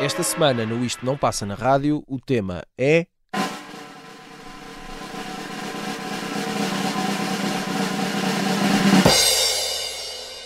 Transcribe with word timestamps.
Esta 0.00 0.22
semana 0.22 0.64
no 0.64 0.84
Isto 0.84 1.04
Não 1.04 1.18
Passa 1.18 1.44
na 1.44 1.54
Rádio, 1.54 2.02
o 2.08 2.18
tema 2.18 2.62
é. 2.78 3.06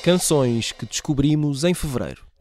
Canções 0.02 0.72
que 0.72 0.84
descobrimos 0.84 1.62
em 1.62 1.72
fevereiro. 1.74 2.31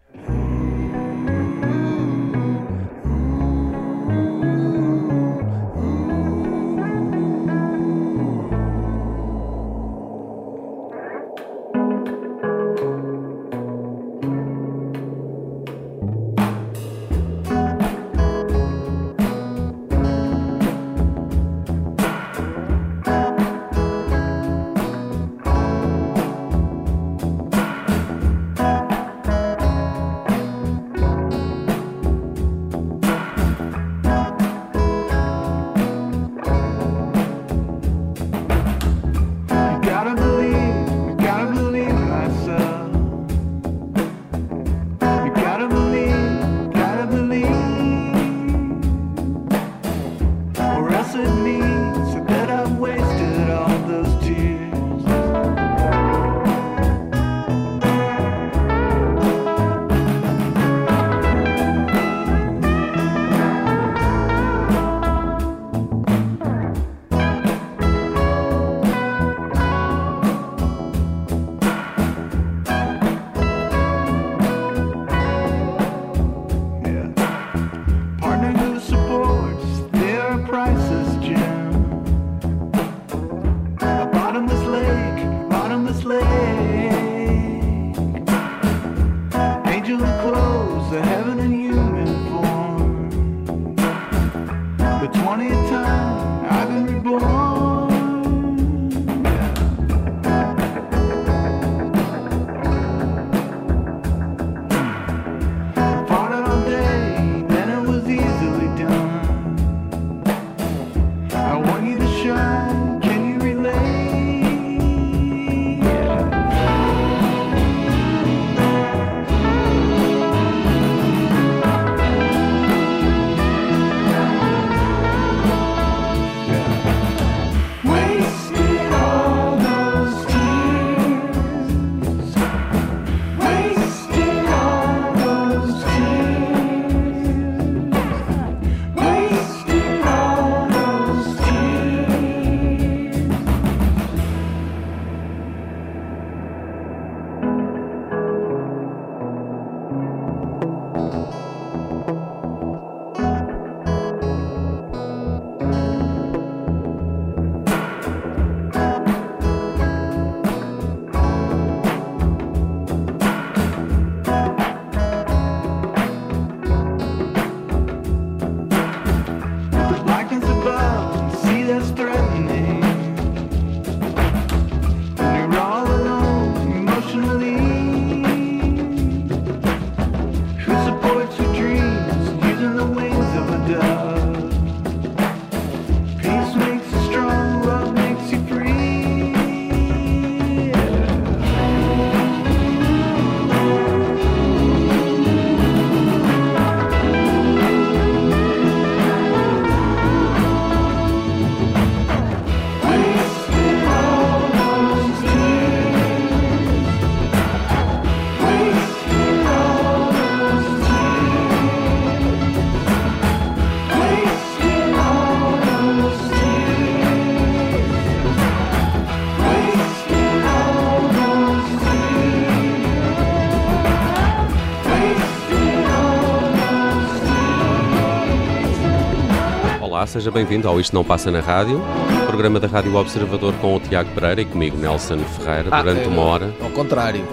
Olá, 230.02 230.08
seja 230.08 230.32
bem-vindo 230.32 230.68
ao 230.68 230.80
Isto 230.80 230.96
Não 230.96 231.04
Passa 231.04 231.30
na 231.30 231.42
Rádio, 231.42 231.80
programa 232.26 232.60
da 232.60 232.66
Rádio 232.66 232.96
Observador 232.96 233.54
com 233.62 233.76
o 233.76 233.80
Tiago 233.80 234.10
Pereira 234.16 234.42
e 234.42 234.46
comigo, 234.46 234.76
Nelson 234.76 235.20
Ferreira, 235.20 235.70
Ah, 235.70 235.84
durante 235.84 236.06
é, 236.06 236.08
uma 236.08 236.24
hora. 236.24 236.52
Ao 236.60 236.72
contrário, 236.72 237.24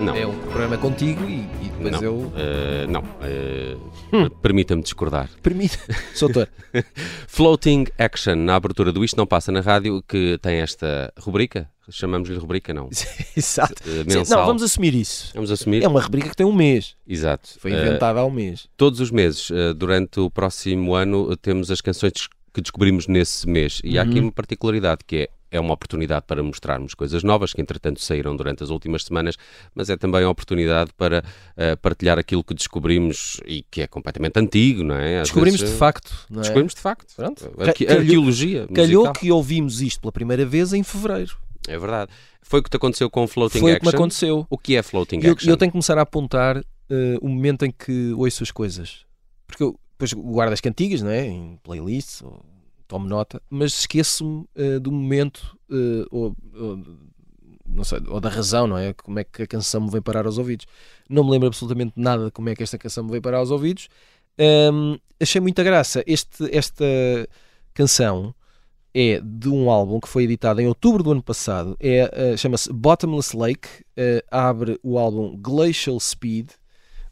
Não, 0.00 0.14
é 0.14 0.26
um 0.26 0.38
programa 0.38 0.76
contigo 0.76 1.24
e, 1.24 1.40
e 1.64 1.68
depois 1.70 1.92
não, 1.92 2.02
eu. 2.02 2.32
eh, 2.36 2.86
não. 2.88 3.02
eh, 3.22 3.76
Hum. 4.12 4.28
Permita-me 4.40 4.82
discordar. 4.82 5.28
Permite. 5.42 5.78
Sou 6.14 6.28
autor. 6.28 6.48
Floating 7.26 7.86
Action, 7.98 8.36
na 8.36 8.54
abertura 8.54 8.92
do 8.92 9.04
Isto 9.04 9.16
Não 9.16 9.26
Passa 9.26 9.50
na 9.50 9.60
Rádio, 9.60 10.02
que 10.06 10.38
tem 10.40 10.56
esta 10.60 11.12
rubrica, 11.18 11.68
chamamos-lhe 11.90 12.36
rubrica, 12.38 12.72
não? 12.72 12.88
Exato. 13.36 13.82
Eh, 13.86 14.04
mensal. 14.04 14.38
não, 14.40 14.46
vamos 14.46 14.62
assumir 14.62 14.94
isso. 14.94 15.32
Vamos 15.34 15.50
assumir? 15.50 15.82
É 15.82 15.88
uma 15.88 16.00
rubrica 16.00 16.28
que 16.28 16.36
tem 16.36 16.46
um 16.46 16.52
mês. 16.54 16.94
Exato. 17.06 17.48
Foi 17.58 17.72
inventada 17.72 18.20
há 18.20 18.24
um 18.24 18.30
mês. 18.30 18.68
todos 18.76 19.00
os 19.00 19.10
meses, 19.10 19.48
durante 19.76 20.20
o 20.20 20.30
próximo 20.30 20.94
ano, 20.94 21.36
temos 21.36 21.70
as 21.70 21.80
canções 21.80 22.12
que 22.54 22.60
descobrimos 22.62 23.06
nesse 23.08 23.46
mês. 23.48 23.80
E 23.84 23.98
há 23.98 24.02
aqui 24.02 24.18
Uhum. 24.18 24.26
uma 24.26 24.32
particularidade 24.32 25.00
que 25.06 25.16
é 25.16 25.28
é 25.50 25.60
uma 25.60 25.72
oportunidade 25.74 26.24
para 26.26 26.42
mostrarmos 26.42 26.94
coisas 26.94 27.22
novas 27.22 27.52
que, 27.52 27.60
entretanto, 27.60 28.00
saíram 28.00 28.34
durante 28.36 28.62
as 28.62 28.70
últimas 28.70 29.04
semanas, 29.04 29.36
mas 29.74 29.88
é 29.88 29.96
também 29.96 30.22
a 30.24 30.28
oportunidade 30.28 30.90
para 30.96 31.20
uh, 31.56 31.76
partilhar 31.80 32.18
aquilo 32.18 32.42
que 32.44 32.54
descobrimos 32.54 33.40
e 33.46 33.62
que 33.70 33.82
é 33.82 33.86
completamente 33.86 34.38
antigo, 34.38 34.82
não 34.82 34.96
é? 34.96 35.20
Às 35.20 35.28
Descobrimos 35.28 35.60
vezes, 35.60 35.74
de 35.74 35.78
facto. 35.78 36.26
Não 36.28 36.38
é? 36.38 36.42
Descobrimos 36.42 36.74
de 36.74 36.80
facto. 36.80 37.14
Pronto. 37.14 37.44
Arque- 37.58 37.84
Calhou- 37.86 38.00
Arqueologia. 38.02 38.66
Calhou 38.74 39.04
musical. 39.04 39.12
que 39.22 39.30
ouvimos 39.32 39.80
isto 39.80 40.00
pela 40.00 40.12
primeira 40.12 40.44
vez 40.44 40.72
em 40.72 40.82
fevereiro. 40.82 41.36
É 41.68 41.78
verdade. 41.78 42.10
Foi 42.42 42.60
o 42.60 42.62
que 42.62 42.70
te 42.70 42.76
aconteceu 42.76 43.10
com 43.10 43.24
o 43.24 43.26
Floating 43.28 43.58
Foi 43.60 43.72
o 43.72 43.76
que 43.78 43.82
me 43.82 43.88
Action? 43.88 43.98
aconteceu. 44.00 44.46
O 44.48 44.56
que 44.58 44.76
é 44.76 44.82
Floating 44.82 45.18
E 45.20 45.26
eu, 45.26 45.32
Action? 45.32 45.50
eu 45.50 45.56
tenho 45.56 45.70
que 45.70 45.72
começar 45.72 45.98
a 45.98 46.02
apontar 46.02 46.58
eh, 46.58 47.18
o 47.20 47.28
momento 47.28 47.64
em 47.64 47.70
que 47.72 48.12
ouço 48.12 48.42
as 48.44 48.50
coisas. 48.52 49.04
Porque 49.48 49.62
eu 49.64 49.78
depois 49.98 50.12
guardo 50.12 50.52
as 50.52 50.60
cantigas, 50.60 51.02
não 51.02 51.10
é? 51.10 51.26
Em 51.26 51.58
playlists, 51.64 52.22
ou 52.22 52.44
tomo 52.86 53.08
nota, 53.08 53.40
mas 53.50 53.72
esqueço-me 53.80 54.44
eh, 54.54 54.78
do 54.78 54.90
momento 54.92 55.56
eh, 55.70 56.06
ou, 56.10 56.36
ou- 56.54 56.78
não 57.68 57.84
sei, 57.84 57.98
ou 58.08 58.20
da 58.20 58.28
razão, 58.28 58.66
não 58.66 58.78
é? 58.78 58.92
Como 58.94 59.18
é 59.18 59.24
que 59.24 59.42
a 59.42 59.46
canção 59.46 59.80
me 59.82 59.90
vem 59.90 60.00
parar 60.00 60.24
aos 60.26 60.38
ouvidos. 60.38 60.66
Não 61.08 61.24
me 61.24 61.30
lembro 61.32 61.48
absolutamente 61.48 61.92
nada 61.96 62.26
de 62.26 62.30
como 62.30 62.48
é 62.48 62.54
que 62.54 62.62
esta 62.62 62.78
canção 62.78 63.04
me 63.04 63.10
veio 63.10 63.22
parar 63.22 63.38
aos 63.38 63.50
ouvidos. 63.50 63.88
Ahm, 64.38 64.96
achei 65.20 65.40
muita 65.40 65.62
graça. 65.64 66.02
Este, 66.06 66.48
esta 66.56 66.84
canção 67.74 68.34
é 68.94 69.20
de 69.20 69.48
um 69.48 69.70
álbum 69.70 70.00
que 70.00 70.08
foi 70.08 70.24
editado 70.24 70.60
em 70.60 70.66
outubro 70.68 71.02
do 71.02 71.12
ano 71.12 71.22
passado. 71.22 71.76
É, 71.80 72.32
eh, 72.32 72.36
Chama-se 72.36 72.72
Bottomless 72.72 73.36
Lake. 73.36 73.68
eh, 73.96 74.24
abre 74.30 74.78
o 74.82 74.98
álbum 74.98 75.36
Glacial 75.36 75.98
Speed 76.00 76.50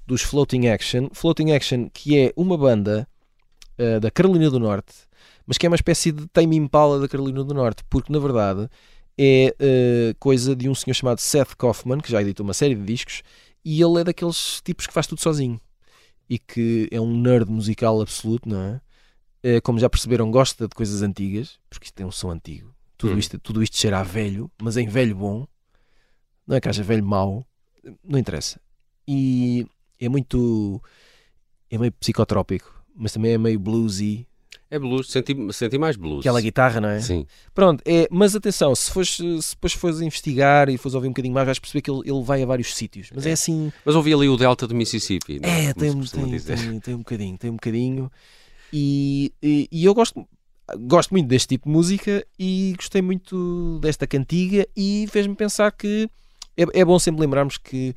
dos 0.06 0.22
Floating 0.22 0.68
Action. 0.68 1.08
Floating 1.12 1.52
Action, 1.52 1.88
que 1.92 2.18
é 2.18 2.32
uma 2.36 2.56
banda 2.56 3.06
eh, 3.78 4.00
da 4.00 4.10
Carolina 4.10 4.48
do 4.50 4.58
Norte, 4.60 4.94
mas 5.46 5.58
que 5.58 5.66
é 5.66 5.68
uma 5.68 5.76
espécie 5.76 6.12
de 6.12 6.26
Tame 6.28 6.56
Impala 6.56 7.00
da 7.00 7.08
Carolina 7.08 7.42
do 7.44 7.54
Norte, 7.54 7.84
porque 7.90 8.12
na 8.12 8.18
verdade 8.18 8.68
é 9.18 9.54
eh, 9.58 10.14
coisa 10.18 10.56
de 10.56 10.68
um 10.68 10.74
senhor 10.74 10.94
chamado 10.94 11.18
Seth 11.20 11.54
Kaufman, 11.56 11.98
que 12.00 12.10
já 12.10 12.20
editou 12.20 12.44
uma 12.44 12.54
série 12.54 12.74
de 12.74 12.82
discos, 12.84 13.22
e 13.64 13.80
ele 13.80 14.00
é 14.00 14.04
daqueles 14.04 14.60
tipos 14.62 14.86
que 14.86 14.92
faz 14.92 15.06
tudo 15.06 15.20
sozinho 15.20 15.60
e 16.28 16.38
que 16.38 16.88
é 16.90 17.00
um 17.00 17.16
nerd 17.20 17.50
musical 17.50 18.00
absoluto, 18.00 18.48
não 18.48 18.60
é? 18.60 18.80
Eh, 19.42 19.60
Como 19.60 19.78
já 19.78 19.88
perceberam, 19.90 20.30
gosta 20.30 20.66
de 20.66 20.74
coisas 20.74 21.02
antigas, 21.02 21.58
porque 21.68 21.86
isto 21.86 21.94
tem 21.94 22.06
um 22.06 22.10
som 22.10 22.30
antigo. 22.30 22.74
Tudo 22.96 23.14
Hum. 23.14 23.18
isto, 23.18 23.38
tudo 23.38 23.62
isto 23.62 23.76
cheira 23.76 23.98
a 24.00 24.02
velho, 24.02 24.50
mas 24.60 24.76
em 24.76 24.86
velho 24.88 25.14
bom. 25.14 25.46
Não 26.46 26.56
é 26.56 26.60
que 26.60 26.68
haja 26.68 26.82
velho 26.82 27.04
mau, 27.04 27.46
não 28.02 28.18
interessa. 28.18 28.60
E 29.06 29.66
é 30.00 30.08
muito. 30.08 30.82
É 31.70 31.76
meio 31.78 31.92
psicotrópico, 31.92 32.84
mas 32.94 33.12
também 33.12 33.32
é 33.32 33.38
meio 33.38 33.58
bluesy. 33.58 34.26
É 34.70 34.78
blues. 34.78 35.10
Senti, 35.10 35.34
senti 35.52 35.78
mais 35.78 35.96
blues. 35.96 36.20
Aquela 36.20 36.40
guitarra, 36.40 36.80
não 36.80 36.88
é? 36.88 37.00
Sim. 37.00 37.26
Pronto, 37.54 37.82
é, 37.86 38.08
mas 38.10 38.34
atenção, 38.34 38.74
se, 38.74 38.90
fores, 38.90 39.10
se 39.16 39.54
depois 39.54 39.72
fores 39.72 40.00
investigar 40.00 40.68
e 40.68 40.76
fores 40.78 40.94
ouvir 40.94 41.08
um 41.08 41.10
bocadinho 41.10 41.34
mais, 41.34 41.46
vais 41.46 41.58
perceber 41.58 41.82
que 41.82 41.90
ele, 41.90 42.00
ele 42.04 42.22
vai 42.22 42.42
a 42.42 42.46
vários 42.46 42.74
sítios. 42.74 43.10
Mas 43.14 43.26
é, 43.26 43.30
É. 43.30 43.32
assim. 43.32 43.72
Mas 43.84 43.94
ouvi 43.94 44.12
ali 44.12 44.28
o 44.28 44.36
Delta 44.36 44.66
do 44.66 44.74
Mississippi. 44.74 45.38
não 45.40 45.48
É, 45.48 45.72
Como 45.72 45.74
tem, 45.74 45.90
um- 45.90 46.04
tem, 46.04 46.40
tem, 46.40 46.80
tem 46.80 46.94
um 46.94 46.98
bocadinho, 46.98 47.38
tem 47.38 47.50
um 47.50 47.54
bocadinho. 47.54 48.10
E, 48.72 49.32
e, 49.42 49.68
e 49.70 49.84
eu 49.84 49.94
gosto, 49.94 50.26
gosto 50.80 51.10
muito 51.12 51.28
deste 51.28 51.48
tipo 51.48 51.68
de 51.68 51.72
música 51.72 52.26
e 52.38 52.74
gostei 52.76 53.00
muito 53.02 53.78
desta 53.80 54.06
cantiga 54.06 54.66
e 54.76 55.06
fez-me 55.10 55.34
pensar 55.34 55.70
que 55.70 56.08
é, 56.56 56.64
é 56.80 56.84
bom 56.84 56.98
sempre 56.98 57.20
lembrarmos 57.20 57.56
que 57.56 57.94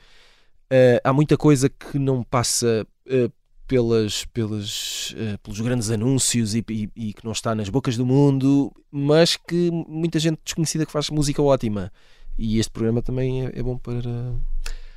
eh, 0.70 1.02
há 1.04 1.12
muita 1.14 1.38
coisa 1.38 1.70
que 1.70 1.98
não 1.98 2.24
passa 2.24 2.86
eh, 3.08 3.30
pelas, 3.68 4.26
pelas, 4.26 5.14
eh, 5.18 5.38
pelos 5.44 5.60
grandes 5.60 5.90
anúncios 5.92 6.56
e, 6.56 6.64
e- 6.70 6.90
e 6.96 7.14
que 7.14 7.24
não 7.26 7.32
está 7.34 7.54
nas 7.54 7.70
bocas 7.70 7.98
do 7.98 8.06
mundo, 8.06 8.72
mas 8.92 9.36
que 9.36 9.70
muita 9.72 10.20
gente 10.20 10.40
desconhecida 10.44 10.86
que 10.86 10.92
faz 10.92 11.10
música 11.10 11.42
ótima. 11.42 11.92
E 12.38 12.60
este 12.60 12.72
programa 12.72 13.02
também 13.02 13.46
é, 13.48 13.52
é 13.60 13.64
bom 13.64 13.78
para 13.78 14.00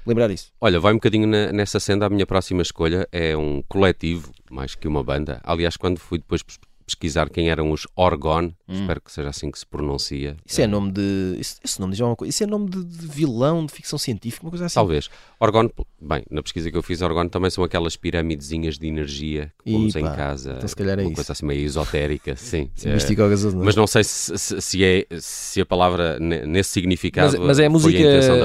lembrar 0.07 0.31
isso. 0.31 0.53
Olha, 0.61 0.79
vai 0.79 0.93
um 0.93 0.97
bocadinho 0.97 1.27
na- 1.27 1.53
nessa 1.53 1.81
senda. 1.81 2.07
A 2.07 2.11
minha 2.11 2.27
próxima 2.27 2.63
escolha 2.63 3.09
é 3.11 3.37
um 3.37 3.63
coletivo, 3.69 4.31
mais 4.51 4.75
que 4.75 4.87
uma 4.87 5.03
banda. 5.03 5.41
Aliás, 5.43 5.77
quando 5.77 5.99
fui 5.99 6.19
depois 6.19 6.43
pesquisar 6.91 7.29
quem 7.31 7.49
eram 7.51 7.71
os 7.71 7.87
Orgon, 7.97 8.51
espero 8.69 9.01
que 9.01 9.13
seja 9.13 9.29
assim 9.29 9.51
que 9.51 9.59
se 9.59 9.67
pronuncia. 9.67 10.37
Isso 10.45 10.61
é 10.61 10.67
nome 10.67 10.91
de. 10.93 11.37
Isso, 11.39 11.57
esse 11.65 11.81
nome 11.81 11.93
diz 11.93 12.01
alguma 12.01 12.17
coisa. 12.17 12.31
Isso 12.31 12.43
é 12.43 12.47
nome 12.47 12.69
de, 12.69 12.85
de 12.85 13.07
vilão 13.07 13.65
de 13.65 13.73
ficção 13.73 13.99
científica, 13.99 14.45
uma 14.45 14.51
coisa 14.51 14.67
assim. 14.67 14.75
Talvez. 14.75 15.09
Orgon, 15.39 15.71
bem, 16.01 16.23
na 16.31 16.43
pesquisa 16.43 16.71
que 16.71 16.77
eu 16.77 16.83
fiz, 16.83 17.01
Orgon 17.03 17.29
também 17.29 17.51
são 17.51 17.63
aquelas 17.65 17.97
piramidezinhas 17.97 18.79
de 18.79 18.87
energia 18.87 19.53
que 19.65 19.73
pomos 19.73 19.95
em 19.97 20.03
casa. 20.03 20.55
então 20.57 20.69
se 20.69 20.77
calhar 20.77 20.99
é 20.99 21.03
uma 21.03 21.09
isso. 21.09 21.15
coisa 21.15 21.33
assim 21.33 21.47
meio 21.47 21.65
esotérica, 21.65 22.35
sim. 22.37 22.71
Se 22.75 22.89
místico 22.89 23.23
não 23.23 23.63
é? 23.63 23.65
mas 23.65 23.77
não 23.77 23.87
sei 23.87 24.05
se, 24.05 24.37
se- 24.39 24.61
se 24.61 24.85
é, 24.85 25.07
se 25.21 25.61
a 25.61 25.67
palavra 25.67 26.19
ne- 26.19 26.45
nesse 26.45 26.71
significado 26.71 27.39
Mas, 27.39 27.47
mas 27.47 27.59
é 27.61 27.69
música. 27.69 27.99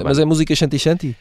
Mas 0.03 0.19
é 0.19 0.25
música 0.25 0.55
shanty 0.55 0.79
shanty? 0.79 1.15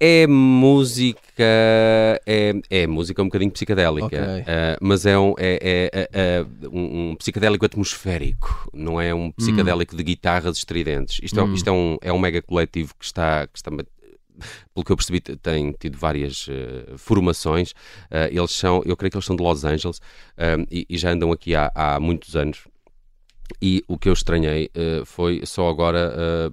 É 0.00 0.26
música. 0.26 1.22
É, 1.38 2.54
é 2.70 2.86
música 2.86 3.22
um 3.22 3.26
bocadinho 3.26 3.50
psicadélica. 3.50 4.06
Ok. 4.06 4.44
eh, 4.46 4.76
mas 4.80 5.06
é, 5.06 5.18
um, 5.18 5.34
é, 5.38 5.58
é, 5.62 5.90
é, 5.92 6.08
é 6.12 6.46
um, 6.68 7.10
um 7.10 7.16
psicadélico 7.16 7.64
atmosférico. 7.64 8.70
Não 8.72 9.00
é 9.00 9.14
um 9.14 9.30
psicadélico 9.30 9.96
de 9.96 10.02
guitarras 10.02 10.56
estridentes. 10.56 11.20
Isto, 11.22 11.40
é, 11.40 11.44
isto 11.54 11.68
é, 11.68 11.72
um, 11.72 11.96
é 12.00 12.12
um 12.12 12.18
mega 12.18 12.42
coletivo 12.42 12.94
que 12.98 13.04
está. 13.04 13.46
Que 13.46 13.58
está 13.58 13.70
pelo 14.74 14.84
que 14.84 14.90
eu 14.90 14.96
percebi, 14.96 15.20
tem 15.20 15.72
tido 15.72 15.96
várias 15.96 16.46
eh, 16.48 16.94
formações. 16.96 17.72
Eh, 18.10 18.30
eles 18.32 18.50
são, 18.50 18.82
eu 18.84 18.96
creio 18.96 19.10
que 19.10 19.16
eles 19.16 19.24
são 19.24 19.36
de 19.36 19.42
Los 19.42 19.64
Angeles 19.64 20.00
e, 20.70 20.84
e 20.88 20.98
já 20.98 21.10
andam 21.10 21.30
aqui 21.30 21.54
há, 21.54 21.70
há 21.74 22.00
muitos 22.00 22.34
anos. 22.34 22.64
E 23.60 23.84
o 23.86 23.96
que 23.98 24.08
eu 24.08 24.12
estranhei 24.12 24.70
eh, 24.74 25.02
foi 25.04 25.42
só 25.44 25.68
agora 25.68 26.52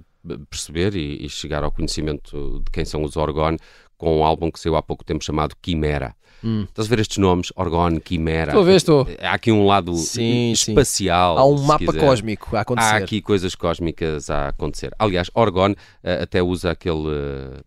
perceber 0.50 0.94
e, 0.94 1.24
e 1.24 1.28
chegar 1.28 1.64
ao 1.64 1.72
conhecimento 1.72 2.60
de 2.64 2.70
quem 2.70 2.84
são 2.84 3.02
os 3.02 3.16
Orgon 3.16 3.56
com 3.96 4.18
um 4.18 4.24
álbum 4.24 4.50
que 4.50 4.58
saiu 4.58 4.76
há 4.76 4.82
pouco 4.82 5.04
tempo 5.04 5.24
chamado 5.24 5.54
Quimera. 5.62 6.14
Hum. 6.44 6.64
Estás 6.68 6.88
a 6.88 6.90
ver 6.90 6.98
estes 7.00 7.18
nomes? 7.18 7.52
Orgon, 7.54 8.00
Quimera. 8.00 8.50
Estou 8.50 8.62
a 8.62 8.64
ver, 8.64 8.74
estou. 8.76 9.06
Há 9.20 9.32
aqui 9.34 9.52
um 9.52 9.64
lado 9.64 9.94
Sim, 9.94 10.52
sim. 10.56 10.72
espacial. 10.72 11.38
Há 11.38 11.46
um 11.46 11.56
mapa 11.62 11.84
quiser. 11.86 12.00
cósmico 12.00 12.56
a 12.56 12.62
acontecer. 12.62 12.88
Há 12.94 12.96
aqui 12.96 13.22
coisas 13.22 13.54
cósmicas 13.54 14.28
a 14.28 14.48
acontecer. 14.48 14.92
Aliás, 14.98 15.30
Orgon 15.34 15.74
eh, 16.02 16.22
até 16.22 16.42
usa 16.42 16.72
aquele. 16.72 17.04
eh, 17.08 17.60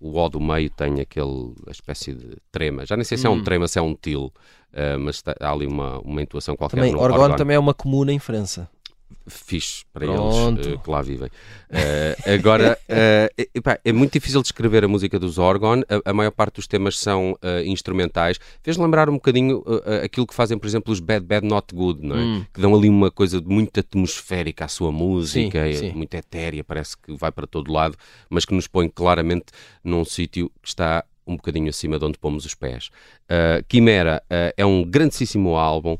o 0.00 0.18
O 0.20 0.28
do 0.28 0.38
meio 0.38 0.68
tem 0.68 1.00
aquele 1.00 1.54
a 1.66 1.70
espécie 1.70 2.12
de 2.12 2.36
trema. 2.52 2.84
Já 2.84 2.94
nem 2.94 3.04
sei 3.04 3.16
se 3.16 3.26
é 3.26 3.30
um 3.30 3.36
Hum. 3.36 3.42
trema, 3.42 3.66
se 3.66 3.78
é 3.78 3.82
um 3.82 3.94
til, 3.94 4.30
eh, 4.70 4.98
mas 4.98 5.22
há 5.40 5.50
ali 5.50 5.66
uma, 5.66 5.98
uma 6.00 6.20
intuação 6.20 6.54
qualquer. 6.56 6.76
Também, 6.76 6.92
no 6.92 7.00
Orgon 7.00 7.34
também 7.36 7.56
é 7.56 7.58
uma 7.58 7.72
comuna 7.72 8.12
em 8.12 8.18
França. 8.18 8.68
Fixe 9.26 9.84
para 9.92 10.06
Pronto. 10.06 10.60
eles 10.60 10.66
eh, 10.66 10.80
que 10.82 10.90
lá 10.90 11.02
vivem. 11.02 11.30
Eh, 11.70 12.16
agora, 12.34 12.78
eh, 12.88 13.30
epá, 13.54 13.78
é 13.84 13.92
muito 13.92 14.12
difícil 14.12 14.42
descrever 14.42 14.84
a 14.84 14.88
música 14.88 15.18
dos 15.18 15.38
Orgon. 15.38 15.82
A, 15.88 16.10
a 16.10 16.12
maior 16.12 16.30
parte 16.30 16.56
dos 16.56 16.66
temas 16.66 16.98
são 16.98 17.36
eh, 17.42 17.64
instrumentais. 17.64 18.38
Fez 18.62 18.76
lembrar 18.76 19.08
um 19.08 19.14
bocadinho 19.14 19.64
aquilo 20.02 20.26
que 20.26 20.34
fazem, 20.34 20.58
por 20.58 20.66
exemplo, 20.66 20.92
os 20.92 21.00
Bad 21.00 21.24
Bad 21.24 21.46
Not 21.46 21.74
Good, 21.74 22.06
não 22.06 22.16
é? 22.16 22.20
Hum. 22.20 22.46
Que 22.52 22.60
dão 22.60 22.74
ali 22.74 22.88
uma 22.88 23.10
coisa 23.10 23.40
muito 23.40 23.80
atmosférica 23.80 24.66
à 24.66 24.68
sua 24.68 24.92
música, 24.92 25.64
Sim, 25.64 25.70
é 25.70 25.74
sim. 25.74 25.92
muito 25.92 26.14
etérea, 26.14 26.62
parece 26.62 26.96
que 26.96 27.14
vai 27.16 27.32
para 27.32 27.46
todo 27.46 27.72
lado, 27.72 27.96
mas 28.28 28.44
que 28.44 28.54
nos 28.54 28.66
põe 28.66 28.88
claramente 28.88 29.46
num 29.82 30.04
sítio 30.04 30.50
que 30.62 30.68
está 30.68 31.04
um 31.26 31.36
bocadinho 31.36 31.68
acima 31.68 31.98
de 31.98 32.04
onde 32.04 32.18
pomos 32.18 32.44
os 32.44 32.54
pés. 32.54 32.90
Uh, 33.24 33.64
Quimera 33.66 34.22
uh, 34.26 34.52
é 34.56 34.64
um 34.64 34.84
grandíssimo 34.84 35.56
álbum. 35.56 35.96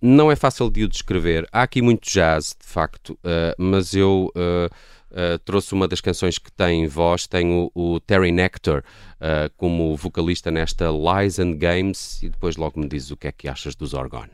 Não 0.00 0.30
é 0.30 0.36
fácil 0.36 0.70
de 0.70 0.84
o 0.84 0.88
descrever. 0.88 1.48
Há 1.50 1.62
aqui 1.62 1.80
muito 1.80 2.08
jazz, 2.08 2.56
de 2.58 2.66
facto, 2.66 3.10
uh, 3.14 3.54
mas 3.58 3.94
eu 3.94 4.30
uh, 4.36 5.38
trouxe 5.44 5.72
uma 5.72 5.88
das 5.88 6.00
canções 6.00 6.38
que 6.38 6.52
tem 6.52 6.86
voz. 6.86 7.26
Tenho 7.26 7.70
o, 7.74 7.94
o 7.94 8.00
Terry 8.00 8.32
Nectar 8.32 8.84
como 9.56 9.96
vocalista 9.96 10.50
nesta 10.50 10.90
Lies 10.90 11.38
and 11.38 11.56
Games 11.56 12.22
e 12.22 12.28
depois 12.28 12.56
logo 12.56 12.78
me 12.78 12.86
dizes 12.86 13.10
o 13.10 13.16
que 13.16 13.28
é 13.28 13.32
que 13.32 13.48
achas 13.48 13.74
dos 13.74 13.94
Orgon. 13.94 14.26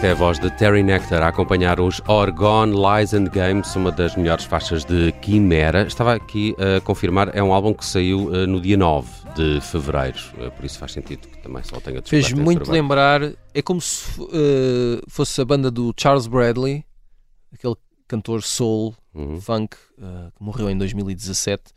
Esta 0.00 0.08
é 0.08 0.12
a 0.12 0.14
voz 0.14 0.38
de 0.38 0.50
Terry 0.52 0.82
Nectar 0.82 1.22
a 1.22 1.28
acompanhar 1.28 1.78
os 1.78 2.00
Orgone 2.08 2.72
Lies 2.72 3.12
and 3.12 3.24
Games, 3.24 3.76
uma 3.76 3.92
das 3.92 4.16
melhores 4.16 4.46
faixas 4.46 4.82
de 4.82 5.12
Quimera. 5.20 5.82
Estava 5.82 6.14
aqui 6.14 6.56
a 6.58 6.80
confirmar, 6.80 7.36
é 7.36 7.42
um 7.42 7.52
álbum 7.52 7.74
que 7.74 7.84
saiu 7.84 8.28
uh, 8.28 8.46
no 8.46 8.62
dia 8.62 8.78
9 8.78 9.06
de 9.36 9.60
fevereiro, 9.60 10.16
uh, 10.38 10.50
por 10.52 10.64
isso 10.64 10.78
faz 10.78 10.92
sentido 10.92 11.28
que 11.28 11.36
também 11.42 11.62
só 11.62 11.78
tenha 11.80 12.00
Fez 12.02 12.32
muito 12.32 12.70
lembrar, 12.70 13.20
é 13.52 13.60
como 13.60 13.78
se 13.78 14.06
eh, 14.32 15.02
fosse 15.06 15.38
a 15.38 15.44
banda 15.44 15.70
do 15.70 15.92
Charles 15.94 16.26
Bradley, 16.26 16.82
aquele 17.52 17.76
cantor 18.08 18.42
soul, 18.42 18.94
Uhum. 19.14 19.38
funk, 19.38 19.76
eh, 20.00 20.30
que 20.34 20.42
morreu 20.42 20.70
em 20.70 20.78
2017, 20.78 21.74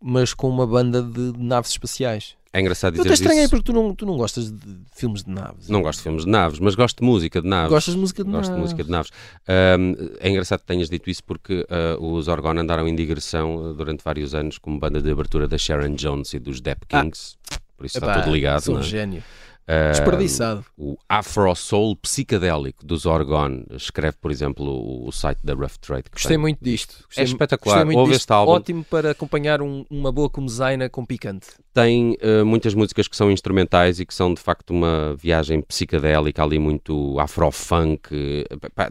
mas 0.00 0.32
com 0.32 0.48
uma 0.48 0.66
banda 0.66 1.02
de 1.02 1.34
naves 1.36 1.72
espaciais. 1.72 2.34
É 2.52 2.60
engraçado 2.60 2.94
Eu 2.94 3.02
dizer 3.02 3.08
até 3.08 3.14
estranhei 3.14 3.42
isso. 3.44 3.50
porque 3.50 3.64
tu 3.64 3.72
não, 3.74 3.94
tu 3.94 4.06
não 4.06 4.16
gostas 4.16 4.50
de 4.50 4.58
filmes 4.96 5.22
de 5.22 5.30
naves. 5.30 5.68
Não 5.68 5.82
gosto 5.82 5.98
de 5.98 6.02
filmes 6.04 6.24
de 6.24 6.30
naves, 6.30 6.58
mas 6.58 6.74
gosto 6.74 6.98
de 7.00 7.04
música 7.04 7.42
de 7.42 7.48
naves. 7.48 7.70
Gostas 7.70 7.94
de 7.94 8.00
música 8.00 8.24
de 8.24 8.30
Gosto 8.30 8.42
de 8.44 8.48
naves. 8.50 8.62
música 8.62 8.84
de 8.84 8.90
naves. 8.90 9.10
Ahm, 9.46 9.94
é 10.18 10.28
engraçado 10.30 10.60
que 10.60 10.66
tenhas 10.66 10.88
dito 10.88 11.10
isso 11.10 11.22
porque 11.24 11.66
ah, 11.68 11.96
os 12.00 12.26
Orgone 12.26 12.60
andaram 12.60 12.88
em 12.88 12.94
digressão 12.96 13.70
ah, 13.70 13.72
durante 13.74 14.02
vários 14.02 14.34
anos 14.34 14.56
como 14.58 14.78
banda 14.78 15.00
de 15.02 15.10
abertura 15.10 15.46
da 15.46 15.58
Sharon 15.58 15.94
Jones 15.94 16.32
e 16.32 16.38
dos 16.38 16.60
Depp 16.60 16.86
Ah. 16.92 17.02
Kings. 17.02 17.36
Por 17.76 17.84
isso 17.86 17.98
está 17.98 18.12
Epá, 18.12 18.22
tudo 18.22 18.32
ligado. 18.34 18.60
Sou 18.62 18.74
não 18.74 18.80
um 18.80 18.84
é? 18.84 18.86
gênio. 18.88 19.22
Ah, 19.70 19.90
Desperdiçado. 19.90 20.64
o 20.78 20.96
Afro 21.06 21.54
Soul 21.54 21.94
psicadélico 21.96 22.86
dos 22.86 23.04
Orgone 23.04 23.66
escreve, 23.72 24.16
por 24.18 24.30
exemplo, 24.30 24.64
o, 24.64 25.06
o 25.08 25.12
site 25.12 25.40
da 25.44 25.52
Rough 25.52 25.76
Trade. 25.78 26.04
Gostei 26.10 26.30
tem- 26.30 26.38
muito 26.38 26.58
disto. 26.64 27.04
Gostei, 27.04 27.22
É 27.22 27.26
espetacular. 27.26 27.74
gostei 27.74 27.84
muito 27.84 27.98
Ouve 27.98 28.12
disto. 28.12 28.22
este 28.22 28.32
álbum. 28.32 28.52
Ótimo 28.52 28.84
para 28.84 29.10
acompanhar 29.10 29.60
um- 29.60 29.84
uma 29.90 30.10
boa 30.10 30.30
comezaina 30.30 30.88
com 30.88 31.04
picante. 31.04 31.48
Tem 31.80 32.16
eh, 32.20 32.42
muitas 32.42 32.74
músicas 32.74 33.06
que 33.06 33.14
são 33.16 33.30
instrumentais 33.30 34.00
e 34.00 34.04
que 34.04 34.12
são 34.12 34.34
de 34.34 34.40
facto 34.40 34.70
uma 34.70 35.14
viagem 35.14 35.60
psicadélica 35.62 36.42
ali 36.42 36.58
muito 36.58 37.16
afro-funk. 37.20 38.08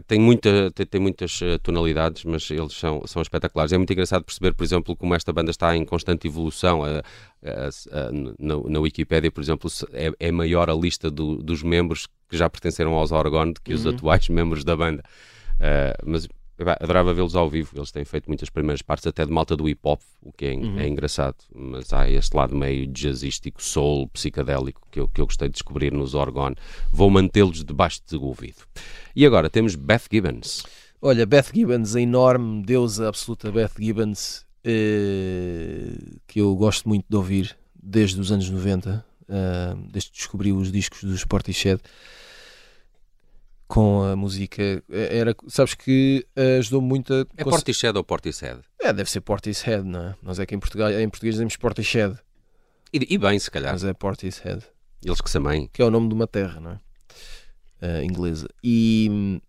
Tem, 0.06 0.18
muita, 0.18 0.70
tem, 0.70 0.86
tem 0.86 0.98
muitas 0.98 1.38
eh, 1.42 1.58
tonalidades, 1.58 2.24
mas 2.24 2.50
eles 2.50 2.72
são, 2.72 3.02
são 3.06 3.20
espetaculares. 3.20 3.74
É 3.74 3.76
muito 3.76 3.92
engraçado 3.92 4.24
perceber, 4.24 4.54
por 4.54 4.64
exemplo, 4.64 4.96
como 4.96 5.14
esta 5.14 5.34
banda 5.34 5.50
está 5.50 5.76
em 5.76 5.84
constante 5.84 6.26
evolução. 6.28 6.86
Eh, 6.86 7.02
eh, 7.42 7.68
eh, 7.92 8.10
na, 8.38 8.56
na 8.56 8.80
Wikipédia, 8.80 9.30
por 9.30 9.42
exemplo, 9.42 9.70
é, 9.92 10.10
é 10.18 10.32
maior 10.32 10.70
a 10.70 10.74
lista 10.74 11.10
do- 11.10 11.42
dos 11.42 11.62
membros 11.62 12.06
que 12.26 12.38
já 12.38 12.48
pertenceram 12.48 12.94
aos 12.94 13.12
Orgone 13.12 13.52
do 13.52 13.60
que 13.60 13.74
os 13.74 13.84
Uhum. 13.84 13.90
atuais 13.90 14.28
membros 14.30 14.64
da 14.64 14.74
banda. 14.74 15.02
Eh, 15.60 15.94
mas 16.06 16.26
adorava 16.80 17.14
vê-los 17.14 17.34
ao 17.36 17.48
vivo. 17.48 17.70
Eles 17.76 17.90
têm 17.92 18.04
feito 18.04 18.26
muitas 18.26 18.50
primeiras 18.50 18.82
partes, 18.82 19.06
até 19.06 19.24
de 19.24 19.30
malta 19.32 19.56
do 19.56 19.68
hip 19.68 19.80
hop, 19.84 20.00
o 20.22 20.32
que 20.32 20.46
é, 20.46 20.52
Uhum. 20.54 20.78
é 20.78 20.88
engraçado. 20.88 21.36
Mas 21.54 21.92
há 21.92 22.08
este 22.10 22.36
lado 22.36 22.54
meio 22.56 22.86
jazzístico, 22.86 23.62
soul, 23.62 24.08
psicadélico, 24.08 24.80
que 24.90 25.00
eu, 25.00 25.08
que 25.08 25.20
eu 25.20 25.26
gostei 25.26 25.48
de 25.48 25.54
descobrir 25.54 25.92
nos 25.92 26.14
Orgone. 26.14 26.56
Vou 26.92 27.08
mantê-los 27.10 27.62
debaixo 27.64 28.00
do 28.10 28.24
ouvido. 28.24 28.62
E 29.14 29.24
agora 29.24 29.48
temos 29.48 29.74
Beth 29.74 30.02
Gibbons. 30.10 30.64
Olha, 31.00 31.24
Beth 31.24 31.50
Gibbons, 31.54 31.94
a 31.94 32.00
enorme 32.00 32.62
deusa 32.64 33.08
absoluta 33.08 33.52
Beth 33.52 33.72
Gibbons, 33.78 34.44
eh, 34.64 35.92
que 36.26 36.40
eu 36.40 36.54
gosto 36.56 36.88
muito 36.88 37.06
de 37.08 37.16
ouvir 37.16 37.56
desde 37.80 38.20
os 38.20 38.32
anos 38.32 38.50
90, 38.50 39.04
eh, 39.28 39.74
desde 39.92 40.10
que 40.10 40.16
descobri 40.18 40.52
os 40.52 40.72
discos 40.72 41.04
do 41.04 41.14
Sportished 41.16 41.80
com 43.68 44.02
a 44.02 44.16
música. 44.16 44.62
eh, 44.90 45.18
Era, 45.18 45.36
sabes 45.46 45.74
que 45.74 46.26
eh, 46.34 46.56
ajudou 46.58 46.80
muito 46.80 47.12
a. 47.14 47.24
É 47.36 47.44
Portishead 47.44 47.96
ou 47.96 48.02
Portishead? 48.02 48.60
É, 48.80 48.92
deve 48.92 49.08
ser 49.10 49.20
Portishead, 49.20 49.84
não 49.86 50.00
é? 50.00 50.14
Nós 50.22 50.38
é 50.40 50.46
que 50.46 50.54
em 50.54 50.58
Portugal, 50.58 50.90
em 50.90 51.08
português 51.08 51.34
dizemos 51.34 51.56
Portishead, 51.56 52.18
E, 52.92 53.14
e 53.14 53.18
bem, 53.18 53.38
se 53.38 53.50
calhar. 53.50 53.72
mas 53.72 53.84
é 53.84 53.92
Portishead. 53.92 54.64
Eles 55.04 55.20
que 55.20 55.36
amem. 55.36 55.68
que 55.72 55.80
é 55.80 55.84
o 55.84 55.90
nome 55.90 56.08
de 56.08 56.14
uma 56.14 56.26
terra, 56.26 56.58
não 56.60 56.72
é? 56.72 56.80
Eh, 57.80 58.04
inglesa. 58.04 58.48
E 58.64 59.40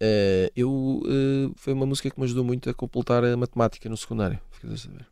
eh, 0.00 0.52
eu 0.54 1.02
eh, 1.06 1.52
foi 1.56 1.72
uma 1.72 1.86
música 1.86 2.10
que 2.10 2.18
me 2.18 2.24
ajudou 2.26 2.44
muito 2.44 2.68
a 2.70 2.74
completar 2.74 3.24
a 3.24 3.36
matemática 3.36 3.88
no 3.88 3.96
secundário. 3.96 4.38
Ficas 4.52 4.72
a 4.72 4.76
saber. 4.76 5.06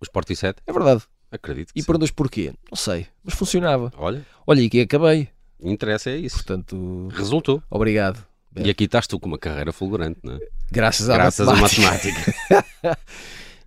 Os 0.00 0.08
Portishead? 0.08 0.56
É 0.66 0.72
verdade. 0.72 1.04
Acredito 1.30 1.72
E 1.74 1.80
sim. 1.80 1.86
perguntas 1.86 2.10
porquê? 2.10 2.52
Não 2.70 2.76
sei, 2.76 3.06
mas 3.24 3.32
funcionava. 3.34 3.90
Olha, 3.96 4.26
Olha, 4.46 4.60
e 4.60 4.68
que 4.68 4.80
acabei. 4.82 5.30
Interessa 5.62 6.10
é 6.10 6.16
isso. 6.16 6.36
Portanto, 6.36 7.08
Resultou. 7.12 7.62
obrigado. 7.70 8.24
E 8.56 8.68
aqui 8.68 8.84
estás 8.84 9.06
tu 9.06 9.18
com 9.18 9.28
uma 9.28 9.38
carreira 9.38 9.72
fulgurante, 9.72 10.18
não 10.22 10.34
é? 10.34 10.38
Graças 10.70 11.08
à 11.08 11.14
Graças 11.14 11.48
à 11.48 11.54
matemática. 11.54 12.34
matemática. 12.50 12.98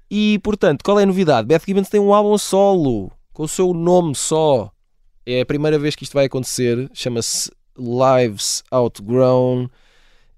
E 0.09 0.39
portanto, 0.43 0.83
qual 0.83 0.99
é 0.99 1.03
a 1.03 1.05
novidade? 1.07 1.47
Beth 1.47 1.63
Gibbons 1.65 1.89
tem 1.89 1.99
um 1.99 2.13
álbum 2.13 2.37
solo, 2.37 3.11
com 3.33 3.43
o 3.43 3.47
seu 3.47 3.73
nome 3.73 4.13
só. 4.15 4.71
É 5.25 5.41
a 5.41 5.45
primeira 5.45 5.79
vez 5.79 5.95
que 5.95 6.03
isto 6.03 6.13
vai 6.13 6.25
acontecer. 6.25 6.87
Chama-se 6.93 7.51
Lives 7.75 8.63
Outgrown. 8.69 9.67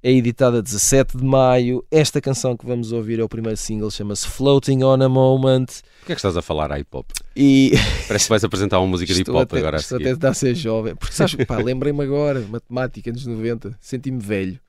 É 0.02 0.10
editada 0.12 0.60
a 0.60 0.62
17 0.62 1.18
de 1.18 1.24
maio. 1.26 1.84
Esta 1.92 2.22
canção 2.22 2.56
que 2.56 2.66
vamos 2.66 2.94
ouvir 2.94 3.20
é 3.20 3.24
o 3.24 3.28
primeiro 3.28 3.58
single, 3.58 3.92
chama-se 3.92 4.26
Floating 4.28 4.84
on 4.84 5.02
a 5.04 5.10
Moment. 5.10 5.66
Porquê 6.00 6.14
é 6.14 6.16
que 6.16 6.20
estás 6.20 6.38
a 6.38 6.42
falar 6.42 6.72
a 6.72 6.80
hip 6.80 6.96
hop? 6.96 7.10
E 7.40 7.72
Parece 8.08 8.26
que 8.26 8.30
vais 8.30 8.44
apresentar 8.44 8.80
uma 8.80 8.88
música 8.88 9.14
de 9.14 9.22
hip 9.22 9.30
hop 9.30 9.54
agora 9.54 9.78
estou 9.78 10.00
a 10.30 10.34
ser 10.34 10.56
jovem. 10.56 10.96
Porque 10.96 11.14
sabes, 11.14 11.36
pá, 11.46 11.58
lembrei-me 11.58 12.04
agora, 12.04 12.42
matemática, 12.42 13.12
anos 13.12 13.26
90. 13.26 13.78
Senti-me 13.80 14.20
velho. 14.20 14.60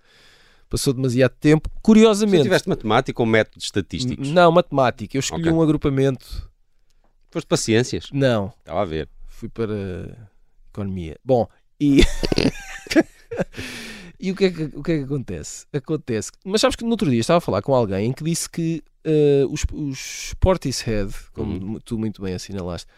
Passou 0.68 0.92
demasiado 0.92 1.32
tempo. 1.40 1.70
Se 1.72 1.80
Curiosamente. 1.80 2.42
tiveste 2.42 2.68
matemática 2.68 3.22
ou 3.22 3.26
métodos 3.26 3.64
estatísticos? 3.64 4.28
Não, 4.30 4.52
matemática. 4.52 5.16
Eu 5.16 5.20
escolhi 5.20 5.44
Ok. 5.44 5.52
um 5.52 5.62
agrupamento. 5.62 6.50
Foste 7.30 7.46
para 7.46 7.56
ciências? 7.56 8.08
Não, 8.12 8.52
Estava 8.58 8.82
a 8.82 8.84
ver. 8.84 9.08
fui 9.26 9.48
para 9.48 10.28
economia. 10.70 11.16
Bom, 11.24 11.48
e. 11.80 12.02
e 14.20 14.32
o 14.32 14.36
que, 14.36 14.44
é 14.46 14.50
que, 14.50 14.62
o 14.74 14.82
que 14.82 14.92
é 14.92 14.98
que 14.98 15.04
acontece? 15.04 15.66
Acontece. 15.72 16.30
Mas 16.44 16.60
sabes 16.60 16.76
que 16.76 16.84
no 16.84 16.90
outro 16.90 17.10
dia 17.10 17.20
estava 17.20 17.38
a 17.38 17.40
falar 17.40 17.62
com 17.62 17.74
alguém 17.74 18.12
que 18.12 18.24
disse 18.24 18.48
que 18.50 18.82
eh, 19.04 19.44
os, 19.48 19.64
os 19.72 20.34
Portishead, 20.40 21.12
como 21.32 21.52
Uhum. 21.52 21.78
tu 21.84 21.98
muito 21.98 22.20
bem 22.22 22.34
assinalaste, 22.34 22.88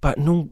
pá, 0.00 0.14
não, 0.18 0.48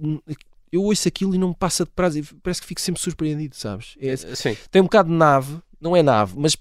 eu 0.73 0.83
ouço 0.83 1.07
aquilo 1.09 1.35
e 1.35 1.39
não 1.39 1.49
me 1.49 1.55
passa 1.55 1.85
de 1.85 1.91
prazo. 1.91 2.19
e 2.19 2.23
Parece 2.43 2.61
que 2.61 2.67
fico 2.67 2.81
sempre 2.81 3.01
surpreendido, 3.03 3.55
sabes? 3.57 3.97
É- 4.01 4.17
Sim. 4.17 4.57
tem 4.71 4.81
um 4.83 4.87
bocado 4.87 5.09
de 5.11 5.15
nave, 5.15 5.59
não 5.81 5.95
é 5.97 6.03
nave, 6.03 6.35
mas 6.37 6.57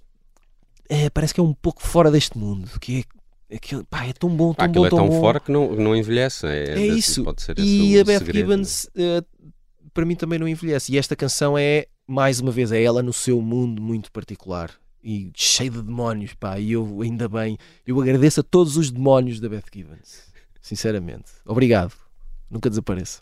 é, 0.89 1.10
parece 1.10 1.34
que 1.34 1.39
é 1.39 1.44
um 1.44 1.54
pouco 1.54 1.82
fora 1.82 2.12
deste 2.12 2.38
mundo. 2.38 2.70
Que 2.80 3.06
é, 3.50 3.56
aquilo, 3.56 3.86
pá, 3.86 4.06
é 4.06 4.13
tão 4.13 4.30
bom, 4.30 4.54
tão 4.54 4.66
aquilo 4.66 4.82
bom, 4.84 4.88
é 4.88 4.89
tão 4.89 5.00
tão 5.00 5.08
bom. 5.10 5.20
fora 5.22 5.39
que 5.39 5.51
não, 5.51 5.74
não 5.75 5.96
envelhece. 5.96 6.46
É, 6.48 6.72
É 6.72 6.75
desse- 6.75 6.98
isso. 7.00 7.24
Pode 7.24 7.42
ser 7.42 7.58
E 7.60 8.00
a 8.00 8.04
Beth 8.04 8.20
segredo. 8.20 8.38
Gibbons, 8.51 8.89
eh, 8.96 9.22
para 9.94 10.06
mim, 10.06 10.16
também 10.16 10.38
não 10.38 10.48
envelhece. 10.48 10.94
E 10.94 10.98
esta 10.98 11.16
canção 11.16 11.58
é, 11.58 11.88
mais 12.08 12.40
uma 12.40 12.52
vez, 12.52 12.72
é 12.72 12.82
ela 12.82 13.04
no 13.04 13.12
seu 13.12 13.42
mundo 13.42 13.82
muito 13.82 14.12
particular 14.12 14.72
e 15.04 15.32
cheio 15.36 15.72
de 15.72 15.82
demónios. 15.82 16.34
Pá, 16.34 16.60
e 16.60 16.72
eu, 16.72 17.02
ainda 17.02 17.28
bem, 17.28 17.58
eu 17.86 18.00
agradeço 18.00 18.40
a 18.40 18.44
todos 18.44 18.78
os 18.78 18.90
demónios 18.90 19.40
da 19.40 19.50
Beth 19.50 19.66
Gibbons. 19.72 20.24
Sinceramente. 20.62 21.32
Obrigado. 21.46 21.94
Nunca 22.50 22.70
desapareça. 22.70 23.22